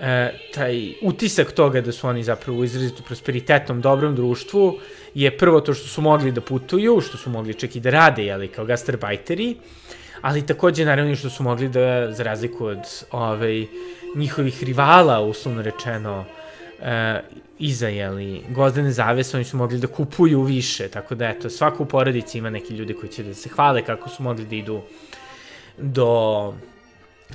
e, 0.00 0.32
taj 0.54 0.92
utisak 1.02 1.52
toga 1.52 1.80
da 1.80 1.92
su 1.92 2.08
oni 2.08 2.24
zapravo 2.24 2.58
u 2.58 2.64
izrazito 2.64 3.02
prosperitetnom, 3.02 3.80
dobrom 3.80 4.16
društvu, 4.16 4.78
je 5.14 5.38
prvo 5.38 5.60
to 5.60 5.74
što 5.74 5.88
su 5.88 6.02
mogli 6.02 6.32
da 6.32 6.40
putuju, 6.40 7.00
što 7.00 7.18
su 7.18 7.30
mogli 7.30 7.54
čak 7.54 7.76
i 7.76 7.80
da 7.80 7.90
rade, 7.90 8.24
jeli, 8.24 8.48
kao 8.48 8.64
gastarbajteri, 8.64 9.56
ali 10.20 10.46
takođe 10.46 10.84
naravno 10.84 11.16
što 11.16 11.30
su 11.30 11.42
mogli 11.42 11.68
da, 11.68 12.12
za 12.12 12.22
razliku 12.22 12.66
od 12.66 13.04
ovaj, 13.10 13.66
njihovih 14.14 14.64
rivala, 14.64 15.20
uslovno 15.20 15.62
rečeno, 15.62 16.24
e, 16.82 17.20
iza, 17.58 17.88
jeli, 17.88 18.42
gozdene 18.48 18.92
zavese, 18.92 19.36
oni 19.36 19.44
su 19.44 19.56
mogli 19.56 19.78
da 19.78 19.86
kupuju 19.86 20.42
više, 20.42 20.88
tako 20.88 21.14
da, 21.14 21.28
eto, 21.28 21.50
svaka 21.50 21.82
u 21.82 21.86
porodici 21.86 22.38
ima 22.38 22.50
neki 22.50 22.74
ljudi 22.74 22.94
koji 22.94 23.12
će 23.12 23.22
da 23.22 23.34
se 23.34 23.48
hvale 23.48 23.82
kako 23.82 24.08
su 24.08 24.22
mogli 24.22 24.44
da 24.44 24.56
idu 24.56 24.80
do 25.78 26.54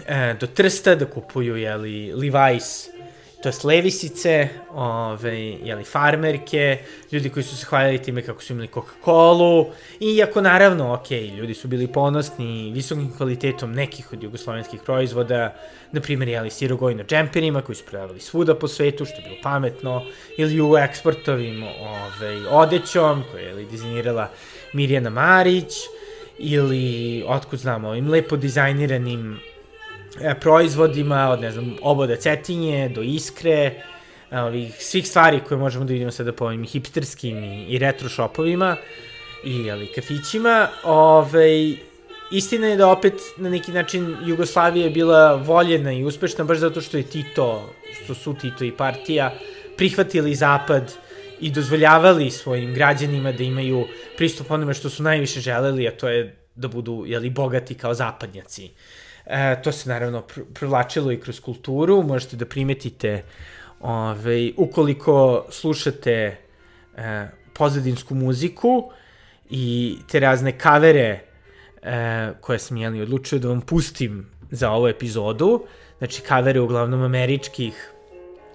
e, 0.07 0.33
do 0.39 0.47
Trsta 0.47 0.95
da 0.95 1.05
kupuju, 1.05 1.55
jeli, 1.55 2.13
Levi's, 2.13 2.97
to 3.43 3.49
je 3.49 3.53
levisice, 3.63 4.49
ove, 4.73 5.39
jeli, 5.39 5.83
farmerke, 5.83 6.77
ljudi 7.11 7.29
koji 7.29 7.43
su 7.43 7.57
se 7.57 7.65
hvaljali 7.65 8.01
time 8.01 8.21
kako 8.21 8.41
su 8.41 8.53
imali 8.53 8.67
Coca-Cola, 8.67 9.65
iako 9.99 10.41
naravno, 10.41 10.93
ok, 10.93 11.11
ljudi 11.11 11.53
su 11.53 11.67
bili 11.67 11.87
ponosni 11.87 12.71
visokim 12.71 13.13
kvalitetom 13.17 13.73
nekih 13.73 14.13
od 14.13 14.23
jugoslovenskih 14.23 14.79
proizvoda, 14.85 15.55
na 15.91 16.01
primjer, 16.01 16.29
jeli, 16.29 16.49
sirogojno 16.49 17.03
džemperima 17.03 17.61
koji 17.61 17.75
su 17.75 17.85
prodavali 17.85 18.19
svuda 18.19 18.55
po 18.55 18.67
svetu, 18.67 19.05
što 19.05 19.15
je 19.15 19.21
bilo 19.21 19.37
pametno, 19.43 20.05
ili 20.37 20.61
u 20.61 20.77
eksportovim 20.77 21.63
ove, 21.63 22.49
odećom, 22.49 23.23
koje 23.31 23.43
je 23.43 23.65
dizajnirala 23.65 24.29
Mirjana 24.73 25.09
Marić, 25.09 25.73
ili, 26.37 27.23
otkud 27.27 27.59
znamo, 27.59 27.89
ovim 27.89 28.09
lepo 28.09 28.37
dizajniranim 28.37 29.39
e, 30.21 30.35
proizvodima, 30.39 31.29
od 31.29 31.41
ne 31.41 31.51
znam, 31.51 31.75
oboda 31.81 32.15
cetinje 32.15 32.89
do 32.89 33.01
iskre, 33.01 33.83
ovih 34.31 34.75
svih 34.79 35.07
stvari 35.07 35.39
koje 35.47 35.57
možemo 35.57 35.85
da 35.85 35.93
vidimo 35.93 36.11
sada 36.11 36.33
po 36.33 36.45
ovim 36.45 36.65
hipsterskim 36.65 37.43
i, 37.43 37.65
i 37.65 37.77
retro 37.77 38.09
shopovima 38.09 38.75
i 39.43 39.71
ali, 39.71 39.91
kafićima. 39.95 40.67
Ove, 40.83 41.73
istina 42.31 42.67
je 42.67 42.77
da 42.77 42.87
opet 42.87 43.13
na 43.37 43.49
neki 43.49 43.71
način 43.71 44.15
Jugoslavija 44.25 44.85
je 44.85 44.91
bila 44.91 45.35
voljena 45.35 45.93
i 45.93 46.03
uspešna 46.03 46.43
baš 46.43 46.57
zato 46.57 46.81
što 46.81 46.97
je 46.97 47.03
Tito, 47.03 47.73
što 48.03 48.13
su 48.13 48.33
Tito 48.33 48.65
i 48.65 48.71
partija 48.71 49.33
prihvatili 49.77 50.35
zapad 50.35 50.93
i 51.39 51.51
dozvoljavali 51.51 52.31
svojim 52.31 52.73
građanima 52.73 53.31
da 53.31 53.43
imaju 53.43 53.85
pristup 54.17 54.51
onome 54.51 54.73
što 54.73 54.89
su 54.89 55.03
najviše 55.03 55.39
želeli, 55.39 55.87
a 55.87 55.91
to 55.91 56.09
je 56.09 56.35
da 56.55 56.67
budu, 56.67 57.03
jeli, 57.07 57.29
bogati 57.29 57.75
kao 57.75 57.93
zapadnjaci. 57.93 58.69
E, 59.29 59.61
to 59.61 59.71
se 59.71 59.89
naravno 59.89 60.21
pr 60.21 60.41
provlačilo 60.53 61.11
i 61.11 61.19
kroz 61.19 61.39
kulturu, 61.39 62.03
možete 62.03 62.35
da 62.35 62.45
primetite 62.45 63.23
ove, 63.79 64.51
ukoliko 64.57 65.45
slušate 65.49 66.37
e, 66.97 67.27
pozadinsku 67.53 68.15
muziku 68.15 68.91
i 69.49 69.97
te 70.11 70.19
razne 70.19 70.57
kavere 70.57 71.19
e, 71.81 72.29
koje 72.41 72.59
sam 72.59 72.77
jeli 72.77 73.01
odlučio 73.01 73.39
da 73.39 73.47
vam 73.47 73.61
pustim 73.61 74.25
za 74.51 74.71
ovu 74.71 74.87
epizodu, 74.87 75.65
znači 75.97 76.21
kavere 76.21 76.59
uglavnom 76.59 77.01
američkih 77.01 77.91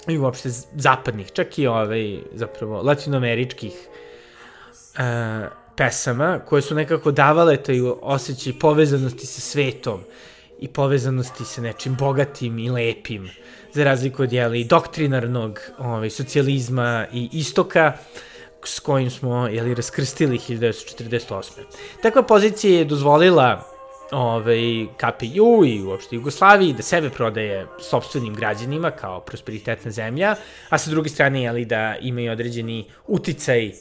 i 0.08 0.18
uopšte 0.18 0.48
zapadnih, 0.74 1.32
čak 1.32 1.58
i 1.58 1.66
ovaj, 1.66 2.18
zapravo, 2.34 2.82
latinoameričkih 2.82 3.72
uh, 3.72 5.46
pesama, 5.76 6.40
koje 6.46 6.62
su 6.62 6.74
nekako 6.74 7.10
davale 7.10 7.56
taj 7.56 7.80
osjećaj 8.02 8.52
povezanosti 8.60 9.26
sa 9.26 9.40
svetom 9.40 10.00
i 10.62 10.68
povezanosti 10.68 11.44
sa 11.44 11.60
nečim 11.60 11.96
bogatim 11.98 12.58
i 12.58 12.70
lepim, 12.70 13.30
za 13.72 13.84
razliku 13.84 14.22
od 14.22 14.32
jeli, 14.32 14.64
doktrinarnog 14.64 15.60
ovaj, 15.78 16.10
socijalizma 16.10 17.06
i 17.12 17.28
istoka, 17.32 17.92
s 18.64 18.80
kojim 18.80 19.10
smo 19.10 19.48
jeli, 19.48 19.74
raskrstili 19.74 20.38
1948. 20.38 21.42
Takva 22.02 22.22
pozicija 22.22 22.78
je 22.78 22.84
dozvolila 22.84 23.68
ovaj, 24.12 24.86
KPU 24.96 25.64
i 25.66 25.82
uopšte 25.82 26.16
Jugoslaviji 26.16 26.72
da 26.72 26.82
sebe 26.82 27.10
prodaje 27.10 27.66
sobstvenim 27.80 28.34
građanima 28.34 28.90
kao 28.90 29.20
prosperitetna 29.20 29.90
zemlja, 29.90 30.36
a 30.68 30.78
sa 30.78 30.90
druge 30.90 31.08
strane 31.08 31.42
jeli, 31.42 31.64
da 31.64 31.96
imaju 32.00 32.32
određeni 32.32 32.84
uticaj 33.06 33.72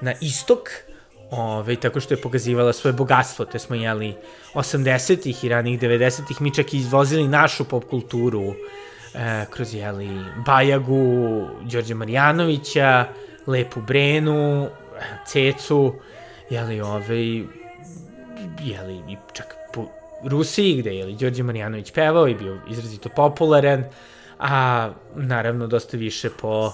na 0.00 0.14
istok, 0.20 0.70
ovaj, 1.30 1.76
tako 1.76 2.00
što 2.00 2.14
je 2.14 2.20
pokazivala 2.20 2.72
svoje 2.72 2.92
bogatstvo, 2.92 3.44
te 3.44 3.58
smo 3.58 3.76
jeli 3.76 4.14
80-ih 4.54 5.44
i 5.44 5.48
ranih 5.48 5.80
90-ih, 5.80 6.40
mi 6.40 6.54
čak 6.54 6.74
i 6.74 6.76
izvozili 6.76 7.28
našu 7.28 7.64
pop 7.64 7.84
kulturu 7.84 8.54
eh, 9.14 9.46
kroz 9.50 9.74
jeli 9.74 10.08
Bajagu, 10.46 11.46
Đorđe 11.62 11.94
Marjanovića, 11.94 13.06
Lepu 13.46 13.80
Brenu, 13.80 14.68
Cecu, 15.26 15.94
jeli, 16.50 16.80
ovaj, 16.80 17.42
jeli, 18.62 19.16
čak 19.32 19.54
Rusiji, 20.24 20.76
gde 20.76 20.90
je 20.90 21.12
Đorđe 21.12 21.42
Marjanović 21.42 21.92
pevao 21.92 22.28
i 22.28 22.34
bio 22.34 22.58
izrazito 22.70 23.08
popularan, 23.08 23.84
a 24.38 24.90
naravno 25.14 25.66
dosta 25.66 25.96
više 25.96 26.30
po 26.40 26.72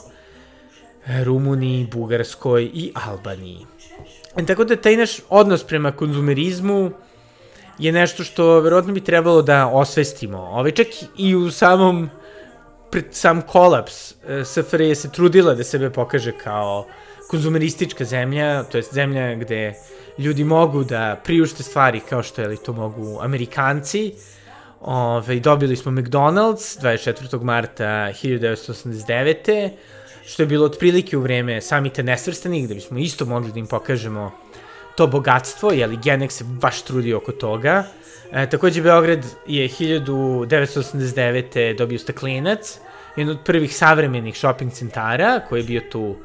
Rumuniji, 1.25 1.89
Bugarskoj 1.93 2.71
i 2.75 2.93
Albaniji. 2.95 3.67
E, 4.37 4.47
tako 4.47 4.65
da 4.65 4.77
taj 4.77 4.97
naš 4.97 5.21
odnos 5.29 5.65
prema 5.65 5.93
konzumerizmu 5.93 6.91
je 7.79 7.93
nešto 7.93 8.25
što 8.25 8.61
verovatno 8.61 8.93
bi 8.93 9.01
trebalo 9.01 9.43
da 9.43 9.67
osvestimo. 9.67 10.39
Ove, 10.39 10.51
ovaj, 10.51 10.71
čak 10.71 10.87
i 11.17 11.35
u 11.35 11.51
samom 11.51 12.11
pred 12.91 13.05
sam 13.11 13.43
kolaps 13.43 14.13
e, 14.13 14.45
SFRJ 14.45 14.95
se 14.95 15.13
trudila 15.13 15.55
da 15.55 15.65
sebe 15.65 15.91
pokaže 15.91 16.33
kao 16.33 16.87
konzumeristička 17.31 18.05
zemlja, 18.05 18.63
to 18.63 18.79
je 18.79 18.83
zemlja 18.93 19.35
gde 19.35 19.75
ljudi 20.19 20.45
mogu 20.45 20.85
da 20.85 21.21
priušte 21.25 21.63
stvari 21.63 22.01
kao 22.09 22.23
što 22.23 22.43
je 22.43 22.49
li 22.49 22.57
to 22.57 22.73
mogu 22.73 23.19
Amerikanci. 23.21 24.15
Ove, 24.81 25.41
dobili 25.41 25.77
smo 25.77 25.93
McDonald's 25.93 26.81
24. 26.83 27.43
marta 27.43 27.85
1989. 27.85 29.71
Što 30.27 30.43
je 30.43 30.47
bilo 30.47 30.67
otprilike 30.67 31.17
u 31.17 31.21
vreme 31.21 31.61
samita 31.61 32.03
nesvrstanih, 32.03 32.65
gde 32.65 32.75
bismo 32.75 32.99
isto 32.99 33.25
mogli 33.25 33.53
da 33.53 33.59
im 33.59 33.67
pokažemo 33.67 34.33
to 34.97 35.07
bogatstvo, 35.07 35.73
jeli 35.73 35.97
Genex 35.97 36.31
se 36.31 36.45
baš 36.45 36.83
trudio 36.83 37.17
oko 37.17 37.33
toga. 37.33 37.85
E, 38.33 38.51
takođe, 38.51 38.83
Beograd 38.83 39.27
je 39.47 39.69
1989. 39.69 41.79
dobio 41.79 41.99
staklenac, 41.99 42.79
jedan 43.17 43.37
od 43.37 43.41
prvih 43.45 43.77
savremenih 43.77 44.39
shopping 44.39 44.73
centara, 44.73 45.41
koji 45.49 45.61
je 45.61 45.65
bio 45.65 45.81
tu 45.93 46.17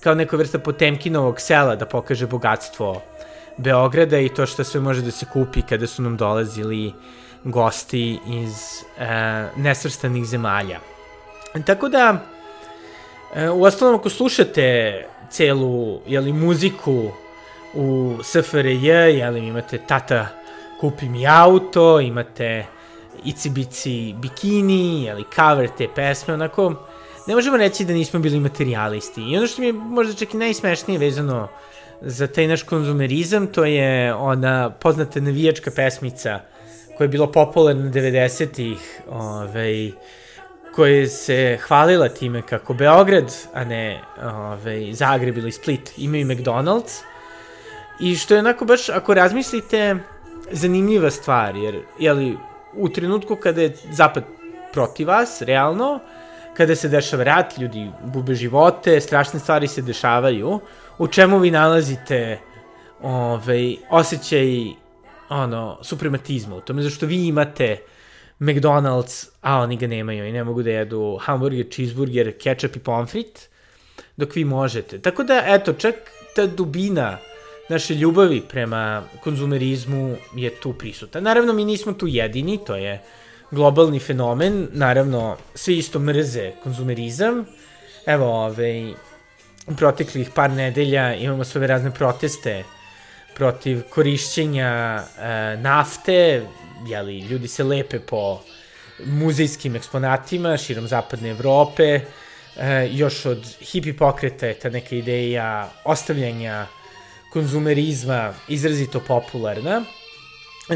kao 0.00 0.14
neka 0.14 0.36
vrsta 0.36 0.58
Potemkinovog 0.58 1.40
sela 1.40 1.76
da 1.76 1.86
pokaže 1.86 2.26
bogatstvo 2.26 3.02
Beograda 3.56 4.18
i 4.18 4.28
to 4.28 4.46
što 4.46 4.64
sve 4.64 4.80
može 4.80 5.02
da 5.02 5.10
se 5.10 5.26
kupi 5.32 5.62
kada 5.62 5.86
su 5.86 6.02
nam 6.02 6.16
dolazili 6.16 6.92
gosti 7.44 8.18
iz 8.26 8.54
e, 8.98 9.48
nesvrstanih 9.56 10.24
zemalja. 10.24 10.80
Tako 11.66 11.88
da, 11.88 12.24
e, 13.34 13.50
u 13.50 13.62
ostalom 13.62 13.94
ako 13.94 14.10
slušate 14.10 15.06
celu 15.30 16.00
jeli, 16.06 16.32
muziku 16.32 17.10
u 17.74 18.16
SFRJ, 18.24 18.88
jeli, 18.88 19.46
imate 19.46 19.78
Tata 19.78 20.28
kupi 20.80 21.08
mi 21.08 21.26
auto, 21.26 22.00
imate 22.00 22.66
Ici 23.24 23.50
Bici 23.50 24.14
bikini, 24.18 25.04
jeli, 25.04 25.24
cover 25.34 25.68
te 25.78 25.88
pesme, 25.94 26.34
onako, 26.34 26.74
ne 27.26 27.34
možemo 27.34 27.56
reći 27.56 27.84
da 27.84 27.92
nismo 27.92 28.20
bili 28.20 28.40
materialisti. 28.40 29.22
I 29.22 29.36
ono 29.36 29.46
što 29.46 29.60
mi 29.60 29.66
je 29.66 29.72
možda 29.72 30.14
čak 30.14 30.34
i 30.34 30.36
najsmešnije 30.36 30.98
vezano 30.98 31.48
za 32.00 32.26
taj 32.26 32.46
naš 32.46 32.62
konzumerizam, 32.62 33.46
to 33.46 33.64
je 33.64 34.14
ona 34.14 34.70
poznata 34.70 35.20
navijačka 35.20 35.70
pesmica 35.70 36.40
koja 36.96 37.04
je 37.04 37.08
bila 37.08 37.26
popularna 37.32 37.90
90-ih, 37.90 39.00
ovaj, 39.10 39.90
koja 40.78 41.08
se 41.08 41.58
hvalila 41.66 42.08
time 42.08 42.42
kako 42.42 42.74
Beograd, 42.74 43.34
a 43.54 43.64
ne 43.64 44.00
ovaj, 44.22 44.92
Zagreb 44.92 45.38
ili 45.38 45.52
Split, 45.52 45.90
imaju 45.96 46.26
McDonald's. 46.26 47.02
I 48.00 48.14
što 48.16 48.34
je 48.34 48.40
onako 48.40 48.64
baš, 48.64 48.88
ako 48.88 49.14
razmislite, 49.14 49.96
zanimljiva 50.50 51.10
stvar, 51.10 51.56
jer, 51.56 51.80
jeli, 51.98 52.36
u 52.74 52.88
trenutku 52.88 53.36
kada 53.36 53.62
je 53.62 53.74
Zapad 53.90 54.24
protiv 54.72 55.08
vas, 55.08 55.42
realno, 55.42 55.98
kada 56.56 56.76
se 56.76 56.88
dešava 56.88 57.24
rat, 57.24 57.58
ljudi 57.58 57.90
gube 58.14 58.34
živote, 58.34 59.00
strašne 59.00 59.40
stvari 59.40 59.66
se 59.68 59.82
dešavaju, 59.82 60.60
u 60.98 61.08
čemu 61.08 61.38
vi 61.38 61.50
nalazite 61.50 62.38
ovaj, 63.02 63.76
osjećaj 63.90 64.46
ono, 65.28 65.78
suprematizma 65.82 66.56
u 66.56 66.60
tome, 66.60 66.82
zašto 66.82 67.06
vi 67.06 67.26
imate 67.26 67.76
McDonald's, 68.40 69.26
a 69.40 69.60
oni 69.60 69.76
ga 69.76 69.86
nemaju 69.86 70.26
i 70.26 70.32
ne 70.32 70.44
mogu 70.44 70.62
da 70.62 70.70
jedu 70.70 71.18
hamburger, 71.20 71.66
cheeseburger, 71.70 72.32
ketchup 72.38 72.76
i 72.76 72.78
pomfrit, 72.78 73.48
dok 74.16 74.34
vi 74.34 74.44
možete. 74.44 74.98
Tako 74.98 75.24
da, 75.24 75.42
eto, 75.46 75.72
čak 75.72 75.94
ta 76.36 76.46
dubina 76.46 77.18
naše 77.68 77.94
ljubavi 77.94 78.40
prema 78.48 79.02
konzumerizmu 79.24 80.16
je 80.34 80.50
tu 80.50 80.72
prisuta. 80.72 81.20
Naravno, 81.20 81.52
mi 81.52 81.64
nismo 81.64 81.92
tu 81.92 82.06
jedini, 82.06 82.58
to 82.66 82.76
je 82.76 83.02
globalni 83.50 83.98
fenomen, 83.98 84.68
naravno, 84.72 85.36
svi 85.54 85.78
isto 85.78 85.98
mrze 85.98 86.52
konzumerizam. 86.62 87.44
Evo, 88.06 88.24
ovaj, 88.24 88.92
proteklih 89.76 90.30
par 90.34 90.50
nedelja 90.50 91.14
imamo 91.14 91.44
sve 91.44 91.66
razne 91.66 91.90
proteste 91.90 92.64
protiv 93.34 93.82
korišćenja 93.90 95.02
e, 95.18 95.56
nafte, 95.56 96.46
jeli, 96.86 97.18
ljudi 97.18 97.48
se 97.48 97.64
lepe 97.64 98.00
po 98.00 98.40
muzejskim 99.06 99.76
eksponatima 99.76 100.56
širom 100.56 100.86
zapadne 100.88 101.30
Evrope, 101.30 102.00
e, 102.56 102.88
još 102.92 103.26
od 103.26 103.46
hipi 103.60 103.92
pokreta 103.92 104.46
je 104.46 104.54
ta 104.54 104.70
neka 104.70 104.96
ideja 104.96 105.70
ostavljanja 105.84 106.66
konzumerizma 107.32 108.34
izrazito 108.48 109.00
popularna. 109.00 109.84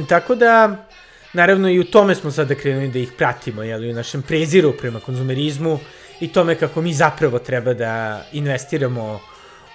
Tako 0.09 0.35
da, 0.35 0.87
naravno 1.33 1.71
i 1.71 1.81
u 1.81 1.85
tome 1.85 2.15
smo 2.15 2.31
sada 2.31 2.55
krenuli 2.55 2.89
da 2.89 2.99
ih 2.99 3.13
pratimo, 3.19 3.63
jeli, 3.63 3.91
u 3.91 3.95
našem 3.95 4.23
preziru 4.23 4.73
prema 4.73 5.01
konzumerizmu, 5.01 5.79
i 6.21 6.29
tome 6.29 6.55
kako 6.55 6.83
mi 6.83 6.93
zapravo 6.95 7.39
treba 7.39 7.75
da 7.75 8.25
investiramo 8.33 9.21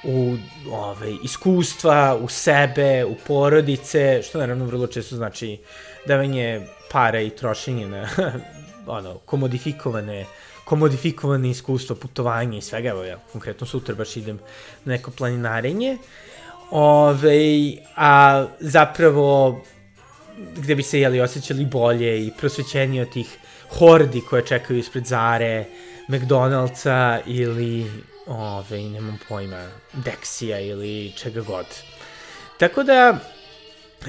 u 0.03 0.35
ove, 0.71 1.15
iskustva, 1.23 2.17
u 2.21 2.27
sebe, 2.27 3.05
u 3.05 3.15
porodice, 3.27 4.21
što 4.23 4.39
naravno 4.39 4.65
vrlo 4.65 4.87
često 4.87 5.15
znači 5.15 5.57
davanje 6.07 6.61
para 6.91 7.21
i 7.21 7.29
trošenje 7.29 7.87
na 7.87 8.09
ono, 8.97 9.17
komodifikovane 9.25 10.25
komodifikovane 10.67 11.49
iskustvo, 11.49 11.95
putovanje 11.95 12.57
i 12.57 12.61
svega, 12.61 12.89
evo 12.89 13.03
ja 13.03 13.17
konkretno 13.31 13.67
sutra 13.67 13.95
baš 13.95 14.17
idem 14.17 14.39
na 14.85 14.93
neko 14.93 15.11
planinarenje, 15.11 15.97
ove, 16.71 17.39
a 17.95 18.45
zapravo 18.59 19.61
gde 20.55 20.75
bi 20.75 20.83
se 20.83 20.99
jeli 20.99 21.21
osjećali 21.21 21.65
bolje 21.65 22.25
i 22.25 22.31
prosvećenije 22.37 23.01
od 23.01 23.09
tih 23.09 23.37
hordi 23.69 24.21
koje 24.29 24.45
čekaju 24.45 24.79
ispred 24.79 25.05
Zare, 25.05 25.65
McDonald'sa 26.07 27.19
ili 27.25 27.91
ove, 28.27 28.81
nemam 28.81 29.19
pojma, 29.29 29.69
Dexija 29.93 30.59
ili 30.69 31.13
čega 31.17 31.41
god. 31.41 31.65
Tako 32.59 32.83
da, 32.83 33.19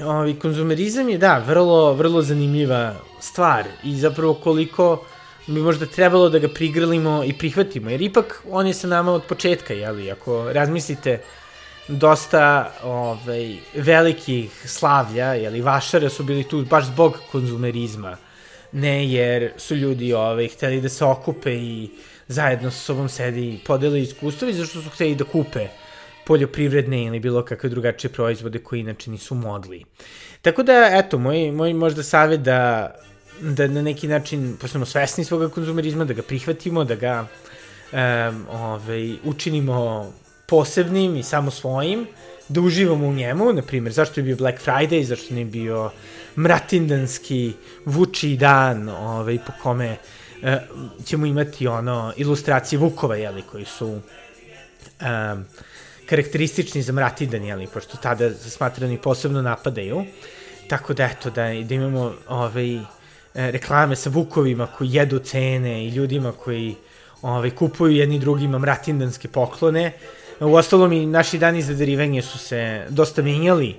ovi, 0.05 0.39
konzumerizam 0.39 1.09
je, 1.09 1.17
da, 1.17 1.37
vrlo, 1.47 1.93
vrlo 1.93 2.21
zanimljiva 2.21 2.95
stvar 3.19 3.65
i 3.83 3.95
zapravo 3.95 4.33
koliko 4.33 5.05
bi 5.47 5.61
možda 5.61 5.85
trebalo 5.85 6.29
da 6.29 6.39
ga 6.39 6.47
prigrlimo 6.47 7.23
i 7.23 7.33
prihvatimo, 7.33 7.89
jer 7.89 8.01
ipak 8.01 8.43
on 8.49 8.67
je 8.67 8.73
sa 8.73 8.87
nama 8.87 9.11
od 9.11 9.23
početka, 9.23 9.73
jeli, 9.73 10.11
ako 10.11 10.53
razmislite 10.53 11.21
dosta 11.87 12.73
ovaj, 12.83 13.55
velikih 13.73 14.63
slavlja, 14.65 15.33
jeli, 15.33 15.61
vašara 15.61 16.09
su 16.09 16.23
bili 16.23 16.43
tu 16.43 16.65
baš 16.65 16.85
zbog 16.85 17.17
konzumerizma, 17.31 18.17
ne 18.71 19.11
jer 19.11 19.51
su 19.57 19.75
ljudi 19.75 20.13
ovaj, 20.13 20.47
hteli 20.47 20.81
da 20.81 20.89
se 20.89 21.05
okupe 21.05 21.53
i 21.53 21.89
zajedno 22.27 22.71
sa 22.71 22.77
sobom 22.77 23.09
sedi 23.09 23.47
i 23.47 23.59
podeli 23.65 24.01
iskustvo 24.01 24.47
i 24.47 24.53
zašto 24.53 24.81
su 24.81 24.89
hteli 24.89 25.15
da 25.15 25.23
kupe 25.23 25.67
poljoprivredne 26.29 27.05
ili 27.05 27.19
bilo 27.19 27.41
kakve 27.45 27.69
drugačije 27.69 28.11
proizvode 28.13 28.59
koji 28.59 28.79
inače 28.79 29.11
nisu 29.11 29.35
mogli. 29.35 29.83
Tako 30.41 30.63
da, 30.63 30.89
eto, 30.93 31.17
moj, 31.17 31.51
moj 31.51 31.73
možda 31.73 32.03
savjet 32.03 32.41
da, 32.45 32.91
da 33.41 33.67
na 33.67 33.81
neki 33.81 34.07
način 34.07 34.57
postanemo 34.61 34.85
svesni 34.85 35.25
svoga 35.25 35.49
konzumerizma, 35.49 36.05
da 36.05 36.13
ga 36.13 36.21
prihvatimo, 36.21 36.83
da 36.83 36.95
ga 36.95 37.15
um, 37.23 38.45
ovaj, 38.51 39.15
učinimo 39.23 40.11
posebnim 40.47 41.15
i 41.15 41.23
samo 41.23 41.51
svojim, 41.51 42.05
da 42.49 42.61
uživamo 42.61 43.07
u 43.07 43.13
njemu, 43.13 43.53
na 43.53 43.61
primjer, 43.61 43.93
zašto 43.93 44.19
je 44.19 44.23
bio 44.23 44.35
Black 44.35 44.61
Friday, 44.65 45.03
zašto 45.03 45.33
ne 45.33 45.45
bio 45.45 45.89
mratindanski 46.37 47.53
vuči 47.85 48.35
dan, 48.37 48.89
ovaj, 48.89 49.39
po 49.47 49.51
kome 49.63 49.97
uh, 49.97 51.05
ćemo 51.05 51.25
imati 51.25 51.67
ono 51.67 52.13
ilustracije 52.17 52.79
Vukova, 52.79 53.15
jeli, 53.15 53.41
koji 53.51 53.65
su 53.65 53.87
um, 53.89 55.45
karakteristični 56.09 56.81
za 56.81 56.93
mratindan, 56.93 57.43
jeli, 57.45 57.67
pošto 57.67 57.97
tada 57.97 58.33
smatrani 58.33 58.97
posebno 58.97 59.41
napadaju. 59.41 60.05
Tako 60.67 60.93
da, 60.93 61.05
eto, 61.05 61.29
da, 61.29 61.43
da 61.63 61.75
imamo 61.75 62.13
ovaj, 62.27 62.75
e, 62.75 62.81
reklame 63.35 63.95
sa 63.95 64.09
Vukovima 64.09 64.67
koji 64.77 64.93
jedu 64.93 65.19
cene 65.19 65.85
i 65.85 65.89
ljudima 65.89 66.31
koji 66.31 66.75
ovaj, 67.21 67.49
kupuju 67.49 67.91
jedni 67.91 68.19
drugima 68.19 68.59
mratindanske 68.59 69.27
poklone. 69.27 69.93
U 70.39 70.55
ostalom 70.55 70.93
i 70.93 71.05
naši 71.05 71.37
dani 71.37 71.61
za 71.61 71.73
darivanje 71.73 72.21
su 72.21 72.37
se 72.37 72.85
dosta 72.89 73.21
menjali 73.21 73.75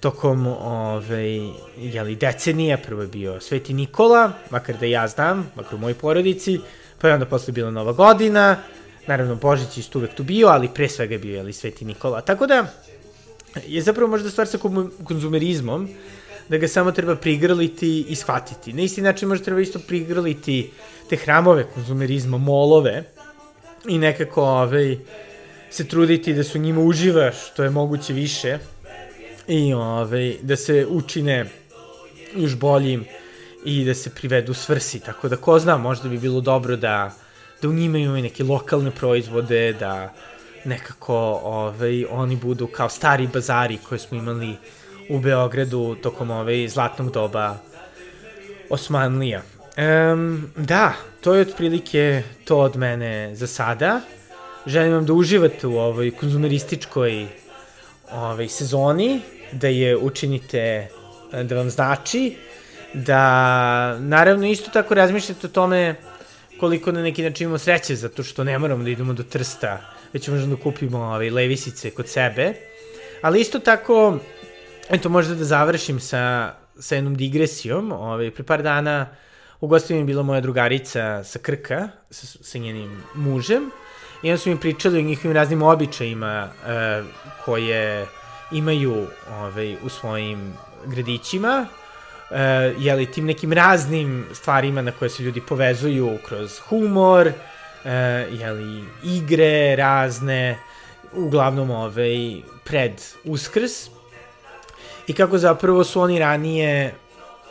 tokom 0.00 0.46
ovaj, 0.46 1.40
jeli, 1.76 2.16
decenija. 2.16 2.78
Prvo 2.78 3.02
je 3.02 3.08
bio 3.08 3.40
Sveti 3.40 3.74
Nikola, 3.74 4.32
makar 4.50 4.76
da 4.80 4.86
ja 4.86 5.08
znam, 5.08 5.50
makar 5.54 5.74
u 5.74 5.78
mojoj 5.78 5.94
porodici, 5.94 6.60
pa 7.00 7.08
je 7.08 7.14
onda 7.14 7.26
posle 7.26 7.52
bila 7.52 7.70
Nova 7.70 7.92
godina, 7.92 8.56
naravno 9.06 9.34
Božić 9.34 9.76
isto 9.76 9.98
uvek 9.98 10.14
tu 10.14 10.24
bio, 10.24 10.48
ali 10.48 10.68
pre 10.74 10.88
svega 10.88 11.14
je 11.14 11.18
bio 11.18 11.36
jeli, 11.36 11.52
Sveti 11.52 11.84
Nikola. 11.84 12.20
Tako 12.20 12.46
da 12.46 12.66
je 13.66 13.82
zapravo 13.82 14.10
možda 14.10 14.30
stvar 14.30 14.46
sa 14.46 14.58
konzumerizmom, 15.04 15.88
da 16.48 16.58
ga 16.58 16.68
samo 16.68 16.92
treba 16.92 17.16
prigrliti 17.16 18.04
i 18.08 18.14
shvatiti. 18.14 18.72
Na 18.72 18.82
isti 18.82 19.02
način 19.02 19.28
možda 19.28 19.44
treba 19.44 19.60
isto 19.60 19.78
prigrliti 19.78 20.70
te 21.10 21.16
hramove 21.16 21.66
konzumerizma, 21.74 22.38
molove 22.38 23.04
i 23.88 23.98
nekako 23.98 24.42
ovaj, 24.42 24.98
se 25.70 25.88
truditi 25.88 26.34
da 26.34 26.44
su 26.44 26.58
njima 26.58 26.80
uživa 26.80 27.32
što 27.32 27.64
je 27.64 27.70
moguće 27.70 28.12
više 28.12 28.58
i 29.48 29.74
ovaj, 29.74 30.36
da 30.42 30.56
se 30.56 30.86
učine 30.86 31.46
još 32.36 32.56
boljim 32.56 33.04
i 33.64 33.84
da 33.84 33.94
se 33.94 34.10
privedu 34.10 34.54
svrsi. 34.54 35.00
Tako 35.00 35.28
da 35.28 35.36
ko 35.36 35.58
zna, 35.58 35.76
možda 35.76 36.08
bi 36.08 36.18
bilo 36.18 36.40
dobro 36.40 36.76
da, 36.76 37.14
da 37.62 37.68
u 37.68 37.72
njima 37.72 37.98
imaju 37.98 38.22
neke 38.22 38.44
lokalne 38.44 38.90
proizvode, 38.90 39.72
da 39.72 40.12
nekako 40.64 41.16
ovaj, 41.44 42.04
oni 42.10 42.36
budu 42.36 42.66
kao 42.66 42.88
stari 42.88 43.28
bazari 43.32 43.78
koje 43.88 43.98
smo 43.98 44.18
imali 44.18 44.56
u 45.10 45.18
Beogradu 45.18 45.96
tokom 46.02 46.30
ovaj 46.30 46.68
zlatnog 46.68 47.12
doba 47.12 47.56
Osmanlija. 48.70 49.42
Um, 50.12 50.50
da, 50.56 50.92
to 51.20 51.34
je 51.34 51.40
otprilike 51.40 52.22
to 52.44 52.58
od 52.58 52.76
mene 52.76 53.34
za 53.34 53.46
sada. 53.46 54.00
Želim 54.66 54.92
vam 54.92 55.06
da 55.06 55.12
uživate 55.12 55.66
u 55.66 55.78
ovoj 55.78 56.10
konzumerističkoj 56.10 57.26
ovaj, 58.12 58.48
sezoni, 58.48 59.20
da 59.52 59.68
je 59.68 59.96
učinite 59.96 60.88
da 61.32 61.56
vam 61.56 61.70
znači, 61.70 62.36
da 62.94 63.98
naravno 63.98 64.46
isto 64.46 64.70
tako 64.70 64.94
razmišljate 64.94 65.46
o 65.46 65.50
tome 65.50 65.94
koliko 66.60 66.92
na 66.92 67.02
neki 67.02 67.22
način 67.22 67.44
imamo 67.44 67.58
sreće, 67.58 67.96
zato 67.96 68.22
što 68.22 68.44
ne 68.44 68.58
moramo 68.58 68.84
da 68.84 68.90
idemo 68.90 69.12
do 69.12 69.22
Trsta, 69.22 69.80
već 70.12 70.28
možemo 70.28 70.56
da 70.56 70.62
kupimo 70.62 70.98
ovaj, 70.98 71.30
levisice 71.30 71.90
kod 71.90 72.08
sebe. 72.08 72.54
Ali 73.22 73.40
isto 73.40 73.58
tako, 73.58 74.18
eto 74.90 75.08
možda 75.08 75.34
da 75.34 75.44
završim 75.44 76.00
sa, 76.00 76.54
sa 76.78 76.94
jednom 76.94 77.14
digresijom. 77.14 77.92
Ovaj, 77.92 78.30
pre 78.30 78.44
par 78.44 78.62
dana 78.62 79.08
u 79.60 79.66
gostima 79.66 79.98
je 79.98 80.04
bila 80.04 80.22
moja 80.22 80.40
drugarica 80.40 81.24
sa 81.24 81.38
Krka, 81.38 81.88
sa, 82.10 82.26
sa 82.26 82.58
njenim 82.58 83.02
mužem, 83.14 83.70
i 84.22 84.30
onda 84.30 84.38
su 84.38 84.50
mi 84.50 84.60
pričali 84.60 84.98
o 84.98 85.02
njihovim 85.02 85.36
raznim 85.36 85.62
običajima 85.62 86.48
uh, 86.50 87.06
koje 87.44 88.06
imaju 88.52 89.06
ovaj, 89.30 89.76
u 89.82 89.88
svojim 89.88 90.52
gradićima, 90.86 91.66
uh, 92.30 92.36
jeli, 92.78 93.06
tim 93.06 93.26
nekim 93.26 93.52
raznim 93.52 94.26
stvarima 94.34 94.82
na 94.82 94.92
koje 94.92 95.10
se 95.10 95.22
ljudi 95.22 95.40
povezuju 95.40 96.18
kroz 96.26 96.58
humor, 96.58 97.26
uh, 97.26 97.90
jeli, 98.40 98.84
igre 99.02 99.76
razne, 99.76 100.58
uglavnom 101.12 101.70
ovaj, 101.70 102.40
pred 102.64 102.92
uskrs, 103.24 103.72
i 105.06 105.12
kako 105.12 105.38
zapravo 105.38 105.84
su 105.84 106.00
oni 106.00 106.18
ranije 106.18 106.94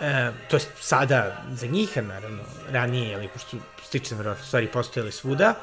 e, 0.01 0.31
to 0.49 0.55
je 0.55 0.61
sada 0.79 1.43
za 1.51 1.67
njih, 1.67 1.97
naravno, 1.97 2.43
ranije, 2.71 3.15
ali 3.15 3.27
pošto 3.27 3.57
stične 3.83 4.17
verovatno 4.17 4.45
stvari 4.45 4.67
postojali 4.67 5.11
svuda, 5.11 5.53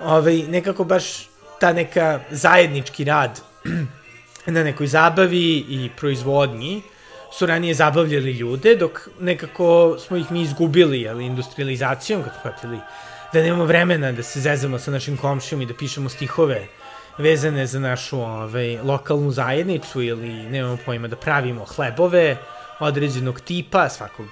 ovaj, 0.00 0.36
nekako 0.36 0.84
baš 0.84 1.28
ta 1.60 1.72
neka 1.72 2.20
zajednički 2.30 3.04
rad 3.04 3.40
na 4.46 4.64
nekoj 4.64 4.86
zabavi 4.86 5.56
i 5.68 5.90
proizvodnji 5.96 6.82
su 7.32 7.46
ranije 7.46 7.74
zabavljali 7.74 8.30
ljude, 8.30 8.76
dok 8.76 9.08
nekako 9.20 9.96
smo 9.98 10.16
ih 10.16 10.32
mi 10.32 10.42
izgubili, 10.42 11.08
ali 11.08 11.26
industrializacijom, 11.26 12.22
kad 12.22 12.32
shvatili 12.38 12.78
da 13.32 13.42
nemamo 13.42 13.64
vremena 13.64 14.12
da 14.12 14.22
se 14.22 14.40
zezamo 14.40 14.78
sa 14.78 14.90
našim 14.90 15.16
komšijom 15.16 15.62
i 15.62 15.66
da 15.66 15.74
pišemo 15.74 16.08
stihove 16.08 16.66
vezane 17.18 17.66
za 17.66 17.80
našu 17.80 18.20
ovaj, 18.20 18.78
lokalnu 18.82 19.30
zajednicu 19.30 20.02
ili 20.02 20.28
nemamo 20.28 20.78
pojma 20.86 21.08
da 21.08 21.16
pravimo 21.16 21.64
hlebove, 21.64 22.36
određenog 22.80 23.40
tipa, 23.40 23.88
svakog, 23.88 24.26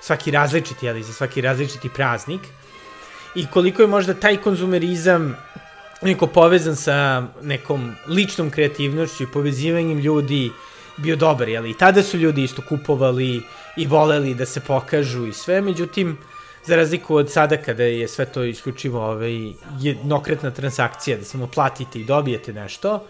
svaki 0.00 0.30
različiti, 0.30 0.88
ali 0.88 1.02
za 1.02 1.12
svaki 1.12 1.40
različiti 1.40 1.88
praznik. 1.94 2.40
I 3.34 3.46
koliko 3.46 3.82
je 3.82 3.88
možda 3.88 4.14
taj 4.14 4.36
konzumerizam 4.36 5.36
neko 6.02 6.26
povezan 6.26 6.76
sa 6.76 7.26
nekom 7.42 7.94
ličnom 8.08 8.50
kreativnošću 8.50 9.22
i 9.22 9.32
povezivanjem 9.32 9.98
ljudi 9.98 10.50
bio 10.96 11.16
dobar, 11.16 11.48
jel? 11.48 11.66
I 11.66 11.78
tada 11.78 12.02
su 12.02 12.18
ljudi 12.18 12.42
isto 12.42 12.62
kupovali 12.68 13.42
i 13.76 13.86
voleli 13.86 14.34
da 14.34 14.46
se 14.46 14.60
pokažu 14.60 15.26
i 15.26 15.32
sve, 15.32 15.60
međutim, 15.60 16.18
za 16.64 16.76
razliku 16.76 17.16
od 17.16 17.32
sada 17.32 17.56
kada 17.56 17.82
je 17.82 18.08
sve 18.08 18.26
to 18.26 18.44
isključivo 18.44 19.10
ovaj, 19.10 19.52
jednokretna 19.80 20.50
transakcija, 20.50 21.16
da 21.16 21.24
samo 21.24 21.46
platite 21.46 22.00
i 22.00 22.04
dobijete 22.04 22.52
nešto, 22.52 23.00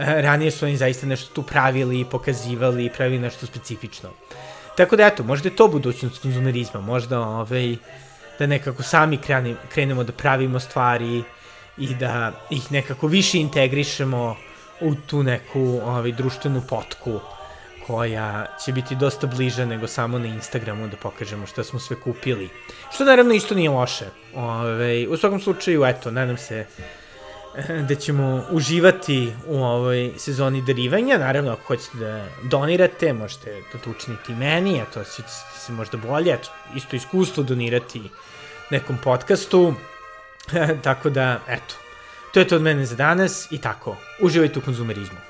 Eh, 0.00 0.22
ranije 0.22 0.50
su 0.50 0.64
oni 0.64 0.76
zaista 0.76 1.06
nešto 1.06 1.34
tu 1.34 1.42
pravili, 1.42 2.04
pokazivali 2.10 2.84
i 2.84 2.90
pravili 2.90 3.18
nešto 3.18 3.46
specifično. 3.46 4.10
Tako 4.76 4.96
da 4.96 5.06
eto, 5.06 5.22
možda 5.22 5.48
je 5.48 5.56
to 5.56 5.68
budućnost 5.68 6.22
konzumerizma, 6.22 6.80
možda 6.80 7.20
ovaj, 7.20 7.76
da 8.38 8.46
nekako 8.46 8.82
sami 8.82 9.18
krenemo 9.68 10.04
da 10.04 10.12
pravimo 10.12 10.60
stvari 10.60 11.22
i 11.78 11.94
da 11.94 12.32
ih 12.50 12.72
nekako 12.72 13.06
više 13.06 13.38
integrišemo 13.38 14.36
u 14.80 14.94
tu 15.06 15.22
neku 15.22 15.80
ovaj, 15.84 16.12
društvenu 16.12 16.62
potku 16.68 17.20
koja 17.86 18.46
će 18.64 18.72
biti 18.72 18.96
dosta 18.96 19.26
bliža 19.26 19.64
nego 19.64 19.86
samo 19.86 20.18
na 20.18 20.26
Instagramu 20.26 20.88
da 20.88 20.96
pokažemo 20.96 21.46
šta 21.46 21.64
smo 21.64 21.78
sve 21.78 21.96
kupili. 22.00 22.48
Što 22.94 23.04
naravno 23.04 23.34
isto 23.34 23.54
nije 23.54 23.70
loše. 23.70 24.06
Ove, 24.34 24.72
ovaj, 24.74 25.06
u 25.06 25.16
svakom 25.16 25.40
slučaju, 25.40 25.84
eto, 25.84 26.10
nadam 26.10 26.36
se 26.36 26.66
da 27.88 27.94
ćemo 27.94 28.44
uživati 28.50 29.32
u 29.46 29.62
ovoj 29.62 30.12
sezoni 30.18 30.62
darivanja. 30.62 31.18
Naravno, 31.18 31.52
ako 31.52 31.62
hoćete 31.62 31.98
da 31.98 32.26
donirate, 32.42 33.12
možete 33.12 33.62
da 33.72 33.78
to 33.78 33.90
učiniti 33.90 34.34
meni, 34.34 34.80
a 34.80 34.84
to 34.84 35.04
će 35.04 35.22
se 35.58 35.72
možda 35.72 35.96
bolje, 35.96 36.32
eto, 36.32 36.48
isto 36.76 36.96
iskustvo 36.96 37.42
donirati 37.42 38.02
nekom 38.70 38.98
podcastu. 39.04 39.74
tako 40.84 41.10
da, 41.10 41.40
eto, 41.48 41.74
to 42.32 42.40
je 42.40 42.48
to 42.48 42.56
od 42.56 42.62
mene 42.62 42.86
za 42.86 42.96
danas 42.96 43.52
i 43.52 43.58
tako, 43.58 43.96
uživajte 44.20 44.58
u 44.58 44.62
konzumerizmu. 44.62 45.29